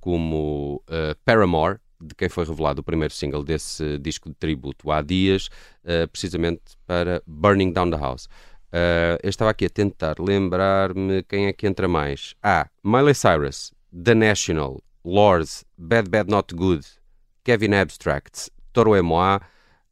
como 0.00 0.82
Paramore, 1.24 1.78
de 2.00 2.14
quem 2.14 2.28
foi 2.28 2.44
revelado 2.44 2.80
o 2.80 2.84
primeiro 2.84 3.14
single 3.14 3.42
desse 3.44 3.98
disco 3.98 4.28
de 4.28 4.34
tributo 4.34 4.90
há 4.90 5.00
dias, 5.00 5.48
precisamente 6.10 6.62
para 6.86 7.22
Burning 7.24 7.72
Down 7.72 7.90
the 7.90 7.96
House. 7.96 8.28
Uh, 8.68 9.16
eu 9.22 9.30
estava 9.30 9.50
aqui 9.50 9.64
a 9.66 9.70
tentar 9.70 10.16
lembrar-me 10.18 11.22
quem 11.22 11.46
é 11.46 11.52
que 11.52 11.66
entra 11.66 11.88
mais. 11.88 12.34
Ah, 12.42 12.68
Miley 12.82 13.14
Cyrus, 13.14 13.72
The 13.92 14.14
National, 14.14 14.82
Lords, 15.04 15.64
Bad 15.76 16.10
Bad 16.10 16.30
Not 16.30 16.54
Good, 16.54 16.86
Kevin 17.44 17.74
Abstract, 17.74 18.50
Toro 18.72 18.94
Emoa, 18.94 19.40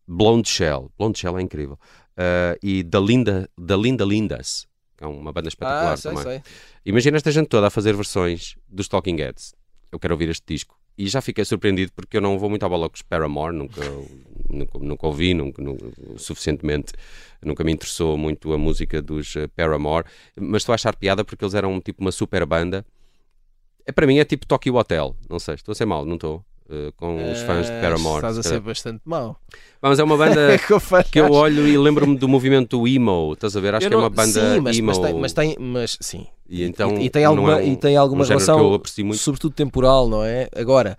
Blonde 0.06 0.48
Shell. 0.48 0.92
Blonde 0.98 1.18
Shell 1.18 1.38
é 1.38 1.42
incrível. 1.42 1.78
Uh, 2.18 2.56
e 2.62 2.82
da 2.82 3.00
Linda, 3.00 3.48
da 3.58 3.76
Linda 3.76 4.04
Lindas, 4.04 4.66
que 4.96 5.04
é 5.04 5.06
uma 5.06 5.32
banda 5.32 5.48
espetacular 5.48 5.92
Ah, 5.92 5.96
sei, 5.96 6.10
também. 6.14 6.24
sei. 6.24 6.42
Imagina 6.84 7.16
esta 7.16 7.30
gente 7.30 7.48
toda 7.48 7.66
a 7.66 7.70
fazer 7.70 7.94
versões 7.94 8.56
dos 8.68 8.88
Talking 8.88 9.16
Heads. 9.16 9.54
Eu 9.90 9.98
quero 9.98 10.14
ouvir 10.14 10.28
este 10.28 10.44
disco. 10.46 10.78
E 10.98 11.06
já 11.08 11.20
fiquei 11.20 11.44
surpreendido 11.44 11.92
porque 11.94 12.16
eu 12.16 12.20
não 12.22 12.38
vou 12.38 12.48
muito 12.48 12.64
à 12.64 12.68
bola 12.68 12.88
com 12.88 12.94
os 12.94 13.02
Paramore, 13.02 13.54
nunca, 13.54 13.82
nunca, 14.48 14.78
nunca 14.78 15.06
ouvi 15.06 15.34
nunca, 15.34 15.60
nunca- 15.62 15.86
suficientemente, 16.16 16.92
nunca 17.44 17.62
me 17.62 17.70
interessou 17.72 18.16
muito 18.16 18.52
a 18.52 18.58
música 18.58 19.02
dos 19.02 19.36
eh, 19.36 19.46
Paramore, 19.48 20.06
mas 20.40 20.62
estou 20.62 20.72
a 20.72 20.76
achar 20.76 20.96
piada 20.96 21.22
porque 21.24 21.44
eles 21.44 21.54
eram 21.54 21.78
tipo 21.80 22.00
uma 22.00 22.10
super 22.12 22.46
banda. 22.46 22.84
É, 23.84 23.92
para 23.92 24.06
mim 24.06 24.18
é 24.18 24.24
tipo 24.24 24.46
Tokyo 24.46 24.74
Hotel, 24.74 25.14
não 25.28 25.38
sei, 25.38 25.54
estou 25.56 25.72
a 25.72 25.74
ser 25.74 25.84
mal, 25.84 26.04
não 26.06 26.14
estou? 26.14 26.42
Eh, 26.70 26.92
com 26.96 27.30
os 27.32 27.40
fãs 27.42 27.66
de 27.66 27.72
Paramore. 27.80 28.16
Estás 28.16 28.38
a 28.38 28.42
se 28.42 28.48
ser 28.48 28.60
bastante 28.60 29.00
mau. 29.04 29.36
Mas 29.80 29.98
é 29.98 30.04
uma 30.04 30.16
banda 30.16 30.58
que 30.64 30.72
eu 30.72 30.80
faço. 30.80 31.10
que 31.10 31.20
eu 31.20 31.30
olho 31.30 31.66
e 31.66 31.76
lembro-me 31.78 32.16
do 32.16 32.26
movimento 32.28 32.86
emo, 32.88 33.32
estás 33.34 33.56
a 33.56 33.60
ver? 33.60 33.74
Acho 33.74 33.86
Eu 33.86 33.90
que 33.90 33.94
é 33.94 33.98
uma 33.98 34.10
banda 34.10 34.54
sim, 34.54 34.60
mas, 34.60 34.78
emo. 34.78 34.86
mas 34.86 34.98
tem, 34.98 35.14
mas 35.14 35.32
tem, 35.32 35.56
mas 35.58 35.98
sim. 36.00 36.26
E 36.48 36.62
então 36.64 36.98
e, 36.98 37.06
e 37.06 37.10
tem 37.10 37.24
alguma, 37.24 37.60
é 37.60 37.64
um- 37.64 37.72
e 37.72 37.76
tem 37.76 37.96
alguma 37.96 38.24
um 38.24 38.26
relação, 38.26 38.80
sobretudo 39.14 39.52
temporal, 39.54 40.08
não 40.08 40.24
é? 40.24 40.48
Agora, 40.56 40.96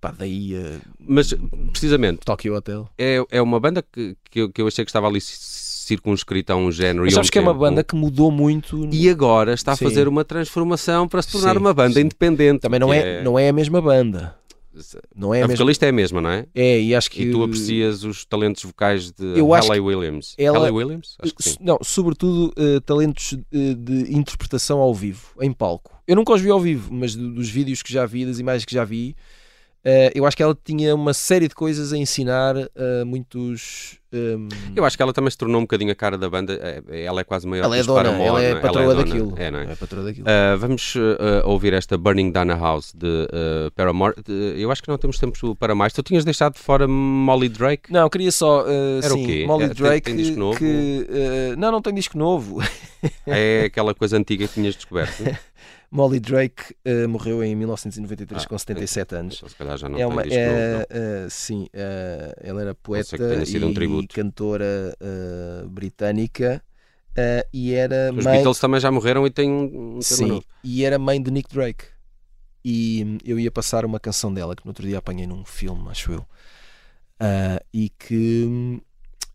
pá, 0.00 0.12
daí 0.16 0.54
uh, 0.56 0.80
Mas 0.98 1.32
precisamente 1.70 2.18
Tokyo 2.24 2.54
Hotel. 2.56 2.88
é, 2.98 3.24
é 3.30 3.40
uma 3.42 3.58
banda 3.60 3.82
que, 3.82 4.16
que, 4.30 4.40
eu, 4.40 4.50
que 4.50 4.60
eu 4.60 4.66
achei 4.66 4.84
que 4.84 4.90
estava 4.90 5.06
ali 5.06 5.20
circunscrita 5.20 6.52
a 6.52 6.56
um 6.56 6.70
género. 6.70 7.04
Mas 7.04 7.14
sabes 7.14 7.30
que 7.30 7.38
é 7.38 7.42
uma 7.42 7.50
tempo. 7.52 7.60
banda 7.60 7.82
que 7.84 7.94
mudou 7.94 8.30
muito. 8.30 8.88
E 8.92 9.08
agora 9.08 9.52
está 9.52 9.72
a 9.72 9.76
Sim. 9.76 9.84
fazer 9.84 10.06
uma 10.08 10.24
transformação 10.24 11.08
para 11.08 11.20
se 11.22 11.32
tornar 11.32 11.52
Sim, 11.54 11.58
uma 11.58 11.74
banda 11.74 11.94
sim. 11.94 12.00
independente. 12.02 12.60
Também 12.60 12.78
não 12.80 12.88
que 12.88 12.94
é, 12.94 13.22
não 13.22 13.38
é 13.38 13.48
a 13.48 13.52
mesma 13.52 13.80
banda. 13.80 14.36
Não 15.14 15.34
é 15.34 15.42
a, 15.42 15.44
a 15.44 15.48
mesma. 15.48 15.56
vocalista 15.64 15.86
é 15.86 15.88
a 15.88 15.92
mesma, 15.92 16.20
não 16.20 16.30
é? 16.30 16.46
É, 16.54 16.80
e 16.80 16.94
acho 16.94 17.10
que 17.10 17.22
E 17.22 17.30
tu 17.30 17.42
aprecias 17.42 18.04
os 18.04 18.24
talentos 18.24 18.62
vocais 18.64 19.10
de 19.10 19.38
Eu 19.38 19.52
Williams. 19.80 20.34
ela- 20.38 20.70
Williams? 20.72 21.16
Acho 21.20 21.34
que 21.34 21.42
sim. 21.42 21.56
Não, 21.60 21.78
sobretudo 21.82 22.52
eh, 22.56 22.80
talentos 22.80 23.36
eh, 23.52 23.74
de 23.74 24.14
interpretação 24.16 24.78
ao 24.80 24.94
vivo, 24.94 25.28
em 25.40 25.52
palco. 25.52 25.90
Eu 26.06 26.16
nunca 26.16 26.32
os 26.32 26.40
vi 26.40 26.50
ao 26.50 26.60
vivo, 26.60 26.92
mas 26.92 27.14
do- 27.14 27.32
dos 27.34 27.48
vídeos 27.48 27.82
que 27.82 27.92
já 27.92 28.04
vi, 28.06 28.24
das 28.26 28.38
imagens 28.38 28.64
que 28.64 28.74
já 28.74 28.84
vi, 28.84 29.14
eu 30.14 30.24
acho 30.26 30.36
que 30.36 30.42
ela 30.42 30.56
tinha 30.64 30.94
uma 30.94 31.12
série 31.14 31.48
de 31.48 31.54
coisas 31.54 31.92
a 31.92 31.98
ensinar 31.98 32.54
a 32.56 33.04
muitos. 33.04 33.98
ehm, 34.12 34.48
Eu 34.76 34.84
acho 34.84 34.96
que 34.96 35.02
ela 35.02 35.12
também 35.12 35.30
se 35.30 35.36
tornou 35.38 35.58
um 35.58 35.64
bocadinho 35.64 35.90
a 35.90 35.94
cara 35.94 36.16
da 36.16 36.28
banda. 36.30 36.54
É- 36.88 37.04
Ela 37.04 37.20
é 37.22 37.24
quase 37.24 37.46
maior 37.46 37.64
ela 37.64 37.74
que 37.74 37.80
é 37.80 37.84
dona, 37.84 38.02
Paramore, 38.02 38.28
ela 38.28 38.42
é 38.42 38.54
patroa 38.60 38.94
daquilo. 38.94 39.34
É, 39.36 39.50
não 39.50 39.58
é? 39.60 39.72
É 39.72 39.74
patroa 39.76 40.04
daquilo. 40.04 40.26
Uh, 40.26 40.58
vamos 40.58 40.94
uh, 40.94 41.00
ouvir 41.44 41.72
esta 41.72 41.98
Burning 41.98 42.30
Down 42.30 42.50
a 42.50 42.54
House 42.56 42.92
de 42.94 43.06
uh, 43.06 43.70
Paramore. 43.74 44.14
Eu 44.56 44.70
acho 44.70 44.82
que 44.82 44.88
não 44.88 44.98
temos 44.98 45.18
tempo 45.18 45.56
para 45.56 45.74
mais. 45.74 45.92
Tu 45.92 46.02
tinhas 46.02 46.24
deixado 46.24 46.54
de 46.54 46.60
fora 46.60 46.86
Molly 46.86 47.48
Drake. 47.48 47.92
Não, 47.92 48.08
queria 48.08 48.30
só. 48.30 48.64
eh, 48.68 49.00
Era 49.02 49.14
o 49.14 49.16
sim, 49.18 49.26
quê? 49.26 49.44
Molly 49.46 49.64
É, 49.64 49.68
tem- 49.68 49.76
Drake. 49.76 50.02
tem 50.06 50.16
disco 50.16 50.38
novo? 50.38 50.58
que, 50.58 51.06
eh, 51.10 51.54
não, 51.56 51.72
não 51.72 51.82
tem 51.82 51.92
disco 51.94 52.16
novo. 52.16 52.60
É 53.26 53.64
aquela 53.66 53.94
coisa 53.94 54.16
antiga 54.16 54.46
que 54.46 54.54
tinhas 54.54 54.76
descoberto. 54.76 55.22
Molly 55.92 56.18
Drake 56.20 56.74
eh, 56.86 57.06
morreu 57.06 57.44
em 57.44 57.54
1993 57.54 58.44
Ah, 58.44 58.48
com 58.48 58.56
77 58.58 59.14
anos. 59.14 59.36
Então, 59.36 59.48
se 59.48 59.54
calhar 59.56 59.76
já 59.76 59.88
não 59.90 59.98
é 59.98 59.98
tem 59.98 60.06
uma, 60.06 60.22
disco 60.22 60.38
novo. 60.38 60.58
é, 60.58 60.72
não. 60.72 60.86
eh, 60.88 61.26
sim, 61.28 61.66
eh, 61.72 62.34
ela 62.40 62.62
era 62.62 62.74
poeta 62.74 63.14
um 63.16 63.70
e 63.70 63.74
tributo. 63.74 64.14
cantora 64.14 64.96
britânica 65.68 66.62
e 67.52 67.74
era 67.74 68.10
Os 68.10 68.24
mãe. 68.24 68.36
Beatles 68.36 68.58
também 68.58 68.80
já 68.80 68.90
morreram 68.90 69.26
e 69.26 69.30
têm 69.30 69.50
um, 69.50 69.96
um 69.98 70.00
Sim, 70.02 70.26
novo. 70.28 70.44
e 70.64 70.82
era 70.82 70.98
mãe 70.98 71.22
de 71.22 71.30
Nick 71.30 71.52
Drake. 71.54 71.84
E 72.64 73.04
hum, 73.04 73.18
eu 73.24 73.38
ia 73.38 73.50
passar 73.50 73.84
uma 73.84 74.00
canção 74.00 74.32
dela 74.32 74.56
que 74.56 74.64
no 74.64 74.70
outro 74.70 74.86
dia 74.86 74.96
apanhei 74.98 75.26
num 75.26 75.44
filme, 75.44 75.90
acho 75.90 76.10
eu. 76.12 76.26
E 77.72 77.90
que 77.90 78.46
hum, 78.48 78.80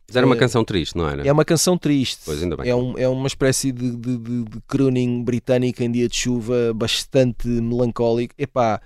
Mas 0.07 0.15
era 0.15 0.25
uma 0.25 0.35
É- 0.35 0.39
canção 0.39 0.63
triste, 0.63 0.95
não 0.97 1.07
era? 1.09 1.27
é 1.27 1.31
uma 1.31 1.43
canção 1.43 1.77
triste. 1.77 2.21
Pois, 2.25 2.41
ainda 2.41 2.55
bem. 2.55 2.69
É, 2.69 2.75
um- 2.75 2.97
é 2.97 3.07
uma 3.09 3.27
espécie 3.27 3.71
de, 3.71 3.95
de, 3.95 4.17
de, 4.17 4.43
de 4.45 4.61
crooning 4.67 5.23
britânica 5.23 5.83
em 5.83 5.91
dia 5.91 6.07
de 6.07 6.15
chuva, 6.15 6.73
bastante 6.73 7.47
melancólico. 7.47 8.33
Epá, 8.37 8.79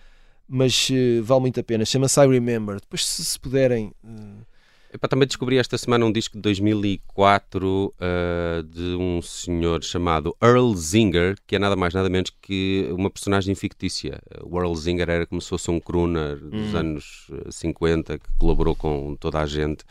mas 0.47 0.89
eh, 0.91 1.21
vale 1.21 1.41
muito 1.41 1.59
a 1.59 1.63
pena. 1.63 1.85
Chama-se 1.85 2.19
I 2.19 2.27
Remember. 2.27 2.79
Depois, 2.81 3.05
se, 3.05 3.23
se 3.23 3.39
puderem. 3.39 3.91
eh, 4.03 4.50
Epá, 4.93 5.07
também 5.07 5.25
descobri 5.25 5.57
esta 5.57 5.77
semana 5.77 6.05
um 6.05 6.11
disco 6.11 6.35
de 6.35 6.41
2004 6.41 7.93
uh, 7.95 8.63
de 8.63 8.93
um 8.99 9.21
senhor 9.21 9.81
chamado 9.85 10.35
Earl 10.43 10.73
Zinger, 10.75 11.37
que 11.47 11.55
é 11.55 11.59
nada 11.59 11.77
mais 11.77 11.93
nada 11.93 12.09
menos 12.09 12.29
que 12.41 12.89
uma 12.91 13.09
personagem 13.09 13.55
fictícia. 13.55 14.21
O 14.43 14.57
Earl 14.59 14.75
Zinger 14.75 15.09
era 15.09 15.25
como 15.25 15.41
se 15.41 15.47
fosse 15.47 15.71
um 15.71 15.79
crooner 15.79 16.35
dos 16.35 16.75
anos 16.75 17.27
uh, 17.29 17.49
50 17.49 18.17
que 18.19 18.25
colaborou 18.37 18.75
com 18.75 19.15
toda 19.17 19.39
a 19.39 19.45
gente 19.45 19.81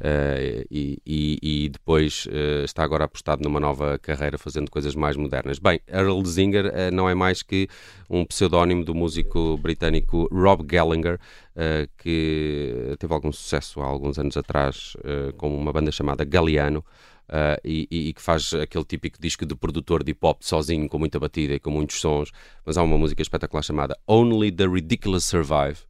uh, 0.00 0.64
e, 0.70 0.98
e- 1.06 1.38
e 1.42 1.68
depois 1.68 2.24
uh, 2.26 2.64
está 2.64 2.82
agora 2.82 3.04
apostado 3.04 3.42
numa 3.42 3.60
nova 3.60 3.98
carreira 3.98 4.38
fazendo 4.38 4.70
coisas 4.70 4.94
mais 4.94 5.14
modernas. 5.14 5.58
Bem, 5.58 5.78
Earl 5.86 6.24
Zinger 6.24 6.72
não 6.90 7.06
é 7.06 7.14
mais 7.14 7.42
que 7.42 7.68
um 8.10 8.24
pseudónimo 8.24 8.84
do 8.84 8.94
músico 8.94 9.56
britânico 9.58 10.28
Rob 10.32 10.62
Gallagher, 10.64 11.18
uh, 11.54 11.88
que 11.98 12.94
teve 12.98 13.12
algum 13.12 13.30
sucesso 13.32 13.80
há 13.80 13.86
alguns 13.86 14.18
anos 14.18 14.36
atrás 14.36 14.94
uh, 14.98 15.32
com 15.36 15.54
uma 15.54 15.72
banda 15.72 15.90
chamada 15.92 16.24
Galliano. 16.24 16.84
uh, 17.28 17.60
e, 17.62 17.86
e- 17.90 18.08
e 18.08 18.12
que 18.14 18.22
faz 18.22 18.54
aquele 18.54 18.84
típico 18.84 19.20
disco 19.20 19.44
de 19.44 19.54
produtor 19.54 20.02
de 20.02 20.12
hip 20.12 20.20
hop 20.22 20.38
sozinho, 20.40 20.88
com 20.88 20.98
muita 20.98 21.20
batida 21.20 21.52
e 21.52 21.58
com 21.60 21.70
muitos 21.70 22.00
sons, 22.00 22.30
mas 22.64 22.78
há 22.78 22.82
uma 22.82 22.96
música 22.96 23.20
espetacular 23.20 23.62
chamada 23.62 23.94
Only 24.08 24.50
the 24.50 24.66
Ridiculous 24.66 25.24
Survive. 25.26 25.80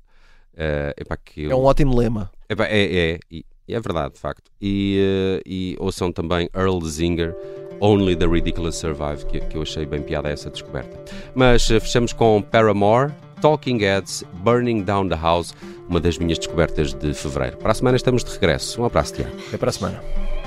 Uh, 0.54 0.90
epá, 1.00 1.16
que 1.16 1.44
eu- 1.44 1.52
é 1.52 1.54
um 1.54 1.62
ótimo 1.62 1.96
lema. 1.96 2.28
Epá, 2.48 2.64
é, 2.66 3.12
é, 3.12 3.18
e- 3.30 3.44
e 3.68 3.72
é 3.74 3.78
verdade, 3.80 4.14
de 4.14 4.20
facto. 4.20 4.50
E, 4.60 4.98
eh, 4.98 5.42
e 5.46 5.76
ouçam 5.78 6.10
também 6.10 6.48
Earl 6.52 6.80
Zinger, 6.86 7.36
Only 7.80 8.16
the 8.16 8.26
Ridiculous 8.26 8.76
Survive, 8.76 9.24
que, 9.26 9.40
que 9.40 9.56
eu 9.56 9.62
achei 9.62 9.86
bem 9.86 10.02
piada 10.02 10.28
essa 10.28 10.50
descoberta. 10.50 10.98
Mas 11.34 11.70
eh, 11.70 11.80
fechamos 11.80 12.12
com 12.12 12.42
Paramore, 12.42 13.12
Talking 13.40 13.78
Heads, 13.78 14.24
Burning 14.34 14.82
Down 14.82 15.08
the 15.08 15.16
House, 15.16 15.54
uma 15.88 16.00
das 16.00 16.18
minhas 16.18 16.38
descobertas 16.38 16.92
de 16.92 17.14
fevereiro. 17.14 17.56
Para 17.58 17.72
a 17.72 17.74
semana 17.74 17.96
estamos 17.96 18.24
de 18.24 18.30
regresso. 18.32 18.82
Um 18.82 18.84
abraço, 18.84 19.14
Tiago. 19.14 19.32
Até 19.48 19.56
para 19.56 19.70
a 19.70 19.72
semana. 19.72 20.37